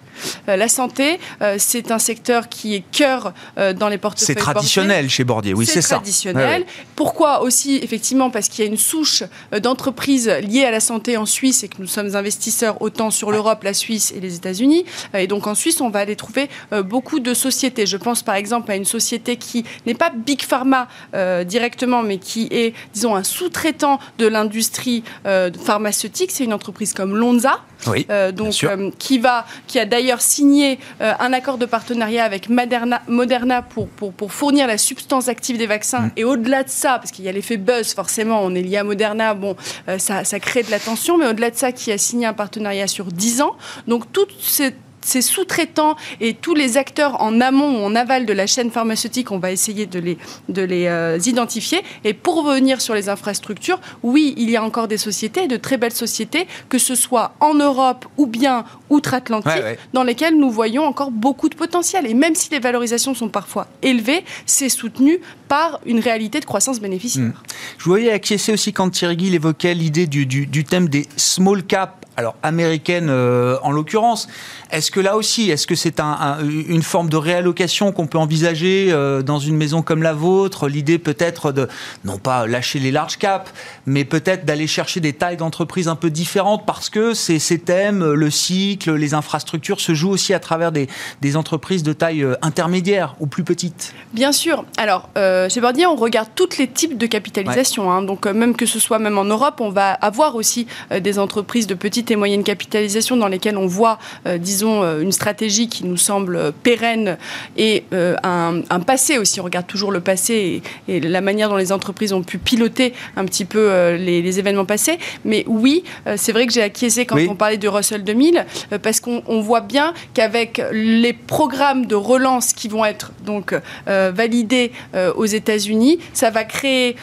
Euh, 0.48 0.58
la 0.58 0.68
santé, 0.68 1.20
euh, 1.42 1.56
c'est 1.58 1.92
un 1.92 2.00
secteur 2.00 2.50
qui 2.50 2.76
est 2.76 2.84
cœur 2.92 3.34
dans 3.76 3.90
les 3.90 3.98
portefeuilles. 3.98 4.28
C'est 4.28 4.36
traditionnel 4.36 5.10
chez 5.10 5.24
Bordier, 5.24 5.54
oui, 5.54 5.66
c'est 5.66 5.82
ça. 5.82 5.88
C'est 5.90 5.96
traditionnel. 5.96 6.66
Pourquoi 6.96 7.42
aussi, 7.42 7.78
effectivement, 7.78 8.30
parce 8.30 8.50
qu'il 8.50 8.66
y 8.66 8.68
a 8.68 8.72
une 8.72 8.78
souche 8.78 9.24
d'entreprises 9.62 10.28
liées 10.28 10.66
à 10.66 10.72
la 10.72 10.80
santé 10.80 11.18
en 11.18 11.26
Suisse 11.26 11.64
et 11.64 11.68
que 11.68 11.76
nous 11.80 11.88
sommes 11.88 12.16
investisseurs 12.16 12.82
autant 12.82 13.12
sur 13.12 13.32
l'Europe, 13.32 13.64
la 13.64 13.74
Suisse 13.74 14.14
et 14.16 14.20
les 14.20 14.36
États-Unis. 14.36 14.86
Et 15.14 15.28
donc 15.28 15.48
en 15.48 15.56
Suisse, 15.56 15.82
on 15.82 15.90
va 15.90 16.00
aller 16.00 16.16
trouver 16.16 16.50
beaucoup 16.86 17.20
de 17.20 17.34
sociétés. 17.34 17.86
Je 17.86 17.98
pense 17.98 18.24
par 18.24 18.36
exemple 18.36 18.72
à 18.72 18.76
une 18.76 18.86
société 18.90 19.38
qui 19.38 19.64
n'est 19.86 19.94
pas 19.94 20.12
Big 20.14 20.42
Pharma 20.42 20.88
euh, 21.14 21.44
directement, 21.44 22.04
mais 22.04 22.18
qui 22.18 22.48
est, 22.52 22.74
disons, 22.94 23.16
un 23.16 23.24
sous-traitant 23.24 24.00
de 24.18 24.28
l'industrie 24.28 25.04
euh, 25.26 25.50
pharmaceutique. 25.54 26.32
C'est 26.32 26.44
une 26.44 26.54
entreprise 26.54 26.94
comme 26.94 27.16
Lonza, 27.16 27.60
euh, 27.88 28.32
donc, 28.32 28.54
qui, 28.98 29.20
va, 29.20 29.46
qui 29.68 29.80
a 29.80 29.86
d'ailleurs 29.86 30.22
signé 30.22 30.80
un 31.00 31.34
accord 31.34 31.58
de 31.58 31.66
partenariat 31.66 32.24
avec 32.24 32.50
Moderna, 32.50 33.02
Moderna 33.08 33.62
pour, 33.62 33.88
pour, 33.88 34.12
pour, 34.12 34.34
fournir 34.34 34.68
la 34.68 34.78
substance 34.78 35.28
active 35.28 35.58
des 35.58 35.68
vaccins. 35.68 36.02
Mm. 36.02 36.12
Et 36.18 36.24
au-delà 36.24 36.64
de 36.64 36.70
ça, 36.70 37.00
parce 37.00 37.12
qu'il 37.12 37.26
y 37.26 37.30
a 37.30 37.32
l'effet 37.32 37.58
buzz, 37.58 37.94
forcément, 37.94 38.42
on 38.44 38.54
est 38.56 38.62
lié 38.62 38.78
à 38.78 38.84
Moderna, 38.84 39.34
bon, 39.34 39.56
ça, 39.98 40.24
ça 40.24 40.40
crée 40.40 40.64
de 40.64 40.72
l'attention, 40.72 41.18
mais 41.18 41.28
au-delà 41.28 41.52
de 41.52 41.56
ça, 41.56 41.72
qui 41.72 41.92
a 41.92 41.98
signé 41.98 42.26
un 42.26 42.34
partenariat 42.34 42.88
sur 42.88 43.06
10 43.06 43.42
ans. 43.42 43.56
Donc, 43.88 44.12
toute 44.12 44.32
cette 44.42 44.76
ces 45.02 45.22
sous-traitants 45.22 45.96
et 46.20 46.34
tous 46.34 46.56
les 46.56 46.78
acteurs 46.78 47.22
en 47.22 47.42
amont 47.42 47.82
ou 47.82 47.86
en 47.86 47.96
aval 47.96 48.26
de 48.26 48.34
la 48.34 48.48
chaîne 48.48 48.72
pharmaceutique, 48.72 49.32
on 49.32 49.40
va 49.40 49.52
essayer 49.52 49.86
de 49.86 50.00
les, 50.00 50.18
de 50.50 50.62
les 50.62 50.88
euh, 50.88 51.18
identifier. 51.26 51.82
Et 52.04 52.14
pour 52.14 52.44
revenir 52.44 52.82
sur 52.82 52.94
les 52.94 53.10
infrastructures, 53.10 53.80
oui, 54.04 54.34
il 54.38 54.50
y 54.50 54.58
a 54.58 54.64
encore 54.64 54.88
des 54.88 54.98
sociétés, 54.98 55.48
de 55.48 55.58
très 55.58 55.78
belles 55.78 55.94
sociétés, 55.94 56.48
que 56.70 56.78
ce 56.78 56.96
soit 56.96 57.34
en 57.40 57.54
Europe 57.54 58.06
ou 58.18 58.28
bien 58.28 58.66
outre-Atlantique, 58.90 59.64
dans 59.94 60.04
lesquelles 60.04 60.38
nous 60.38 60.50
voyons 60.52 60.84
encore 60.84 61.12
beaucoup 61.12 61.50
de 61.50 61.56
potentiel. 61.56 62.06
Et 62.08 62.14
même 62.14 62.36
si 62.36 62.50
les 62.52 62.60
valorisations 62.60 63.14
sont 63.14 63.30
parfois 63.30 63.68
élevées, 63.82 64.24
c'est 64.46 64.70
soutenu 64.70 65.20
par 65.48 65.80
une 65.86 66.00
réalité 66.00 66.40
de 66.40 66.46
croissance 66.46 66.80
bénéficiaire. 66.80 67.26
Hmm. 67.26 67.34
Je 67.78 67.86
voyais 67.86 68.12
acquiescer 68.12 68.54
aussi 68.54 68.74
quand 68.74 68.90
Thierry 68.90 69.18
Gill 69.18 69.36
évoquait 69.36 69.74
l'idée 69.74 70.08
du, 70.08 70.26
du, 70.26 70.46
du 70.46 70.64
thème 70.64 70.90
des 70.90 71.08
small 71.18 71.64
caps 71.64 71.99
alors 72.20 72.36
américaine 72.44 73.08
euh, 73.10 73.58
en 73.64 73.72
l'occurrence. 73.72 74.28
Est-ce 74.72 74.92
que 74.92 75.00
là 75.00 75.16
aussi, 75.16 75.50
est-ce 75.50 75.66
que 75.66 75.74
c'est 75.74 76.00
une 76.00 76.84
forme 76.84 77.10
de 77.10 77.16
réallocation 77.16 77.92
qu'on 77.92 78.08
peut 78.08 78.18
envisager 78.18 78.90
euh, 78.92 79.24
dans 79.24 79.40
une 79.40 79.56
maison 79.56 79.82
comme 79.82 80.04
la 80.04 80.14
vôtre? 80.14 80.68
L'idée 80.68 81.00
peut-être 81.00 81.54
de, 81.54 81.70
non 82.04 82.18
pas 82.18 82.46
lâcher 82.46 82.78
les 82.80 82.92
large 82.92 83.18
caps, 83.18 83.52
mais 83.86 84.04
peut-être 84.04 84.46
d'aller 84.46 84.68
chercher 84.68 85.00
des 85.00 85.14
tailles 85.14 85.38
d'entreprises 85.38 85.88
un 85.88 85.96
peu 85.96 86.10
différentes 86.10 86.66
parce 86.66 86.90
que 86.90 87.14
ces, 87.14 87.40
ces 87.40 87.58
thèmes, 87.58 88.04
le 88.04 88.30
cycle, 88.30 88.94
les 88.94 89.14
infrastructures 89.14 89.80
se 89.80 89.94
jouent 89.94 90.12
aussi 90.12 90.34
à 90.34 90.40
travers 90.40 90.72
des, 90.74 90.88
entreprises 91.36 91.84
de 91.84 91.94
taille 91.94 92.24
euh, 92.24 92.36
intermédiaire 92.42 93.16
ou 93.22 93.28
plus 93.28 93.44
petites. 93.44 93.94
Bien 94.14 94.34
sûr. 94.34 94.66
Alors, 94.78 95.10
chez 95.16 95.62
Bordier, 95.62 95.86
on 95.86 95.96
regarde 95.96 96.30
tous 96.36 96.58
les 96.58 96.68
types 96.68 96.98
de 96.98 97.06
capitalisation. 97.06 97.92
Hein. 97.92 98.02
donc, 98.02 98.26
même 98.26 98.56
que 98.56 98.66
ce 98.66 98.80
soit 98.80 99.00
même 99.00 99.18
en 99.18 99.24
Europe, 99.24 99.62
on 99.62 99.70
va 99.70 99.92
avoir 99.92 100.36
aussi 100.36 100.68
des 100.92 101.20
entreprises 101.20 101.68
de 101.68 101.76
petite 101.76 102.09
et 102.12 102.16
moyennes 102.16 102.44
capitalisations 102.44 103.18
dans 103.18 103.28
lesquelles 103.28 103.58
on 103.58 103.68
voit, 103.68 104.00
euh, 104.28 104.38
disons, 104.38 104.84
euh, 104.84 105.02
une 105.02 105.12
stratégie 105.12 105.70
qui 105.70 105.86
nous 105.86 105.98
semble 105.98 106.52
pérenne 106.64 107.18
et 107.58 107.84
euh, 107.94 108.16
un, 108.24 108.62
passé 108.86 109.18
aussi. 109.18 109.40
On 109.40 109.44
regarde 109.44 109.68
toujours 109.68 109.92
le 109.92 110.00
passé 110.00 110.62
et, 110.88 111.00
la 111.00 111.22
manière 111.22 111.50
dont 111.50 111.58
les 111.58 111.72
entreprises 111.72 112.14
ont 112.14 112.24
pu 112.24 112.38
piloter 112.38 112.94
un 113.16 113.26
petit 113.26 113.46
peu 113.46 113.96
les, 113.96 114.40
événements 114.40 114.66
passés. 114.66 115.00
Mais 115.26 115.44
oui, 115.48 115.84
c'est 116.16 116.32
vrai 116.32 116.46
que 116.46 116.54
j'ai 116.54 116.62
acquiescé 116.62 117.06
quand 117.06 117.18
on 117.30 117.36
parlait 117.36 117.58
de 117.58 117.68
Russell 117.68 118.04
2000 118.04 118.46
parce 118.82 119.00
qu'on 119.00 119.42
voit 119.42 119.62
bien 119.62 119.94
qu'avec 120.14 120.62
les 120.72 121.14
programmes 121.14 121.88
de 121.88 121.96
relance 121.96 122.54
qui 122.54 122.68
vont 122.68 122.86
être 122.86 123.12
donc 123.26 123.54
validés 123.86 124.72
aux 125.16 125.26
États-Unis, 125.26 126.00
ça 126.14 126.30
va 126.30 126.44
créer 126.44 126.96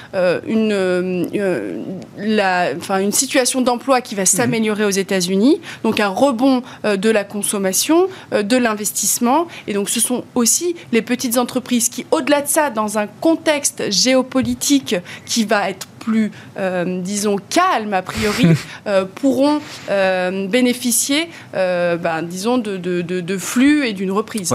une, 0.47 1.29
la, 2.17 2.71
une 3.01 3.13
situation 3.13 3.61
d'emploi 3.61 4.01
qui 4.01 4.15
va 4.15 4.23
mhm. 4.23 4.27
s'améliorer 4.27 4.85
aux 4.85 4.91
États-Unis, 4.99 5.61
donc 5.83 6.01
un 6.01 6.09
rebond 6.09 6.63
euh, 6.85 6.97
de 6.97 7.11
la 7.11 7.25
consommation, 7.25 8.09
euh, 8.33 8.43
de 8.43 8.57
l'investissement. 8.57 9.47
Et 9.67 9.75
donc 9.75 9.89
ce 9.89 10.01
sont 10.01 10.25
aussi 10.35 10.77
les 10.93 11.03
petites 11.03 11.39
entreprises 11.39 11.89
qui, 11.89 12.07
au-delà 12.11 12.43
de 12.43 12.49
ça, 12.49 12.71
dans 12.71 12.99
un 12.99 13.07
contexte 13.07 13.91
géopolitique 13.91 14.97
qui 15.25 15.45
va 15.45 15.71
être 15.71 15.87
plus, 15.99 16.31
euh, 16.57 17.01
disons, 17.01 17.37
calme 17.51 17.93
a 17.93 18.03
priori, 18.03 18.47
pourront 19.17 19.61
bénéficier, 19.89 21.29
ben, 21.53 22.23
disons, 22.23 22.59
de, 22.59 22.77
de, 22.77 23.39
flux 23.39 23.87
et 23.87 23.93
d'une 23.93 24.13
reprise. 24.13 24.55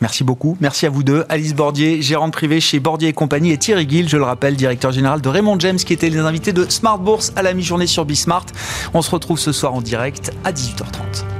Merci 0.00 0.24
beaucoup. 0.24 0.56
Merci 0.60 0.86
à 0.86 0.90
vous 0.90 1.02
deux. 1.02 1.24
Alice 1.28 1.54
Bordier, 1.54 2.02
gérante 2.02 2.32
privée 2.32 2.60
chez 2.60 2.80
Bordier 2.80 3.08
et 3.08 3.12
compagnie, 3.12 3.52
et 3.52 3.58
Thierry 3.58 3.88
Gill, 3.88 4.08
je 4.08 4.16
le 4.16 4.24
rappelle, 4.24 4.56
directeur 4.56 4.92
général 4.92 5.20
de 5.20 5.28
Raymond 5.28 5.58
James, 5.58 5.76
qui 5.76 5.92
étaient 5.92 6.10
les 6.10 6.18
invités 6.18 6.52
de 6.52 6.68
Smart 6.68 6.98
Bourse 6.98 7.32
à 7.36 7.42
la 7.42 7.54
mi-journée 7.54 7.86
sur 7.86 8.04
Bismart. 8.04 8.46
On 8.94 9.02
se 9.02 9.10
retrouve 9.10 9.38
ce 9.38 9.52
soir 9.52 9.74
en 9.74 9.80
direct 9.80 10.32
à 10.44 10.52
18h30. 10.52 11.37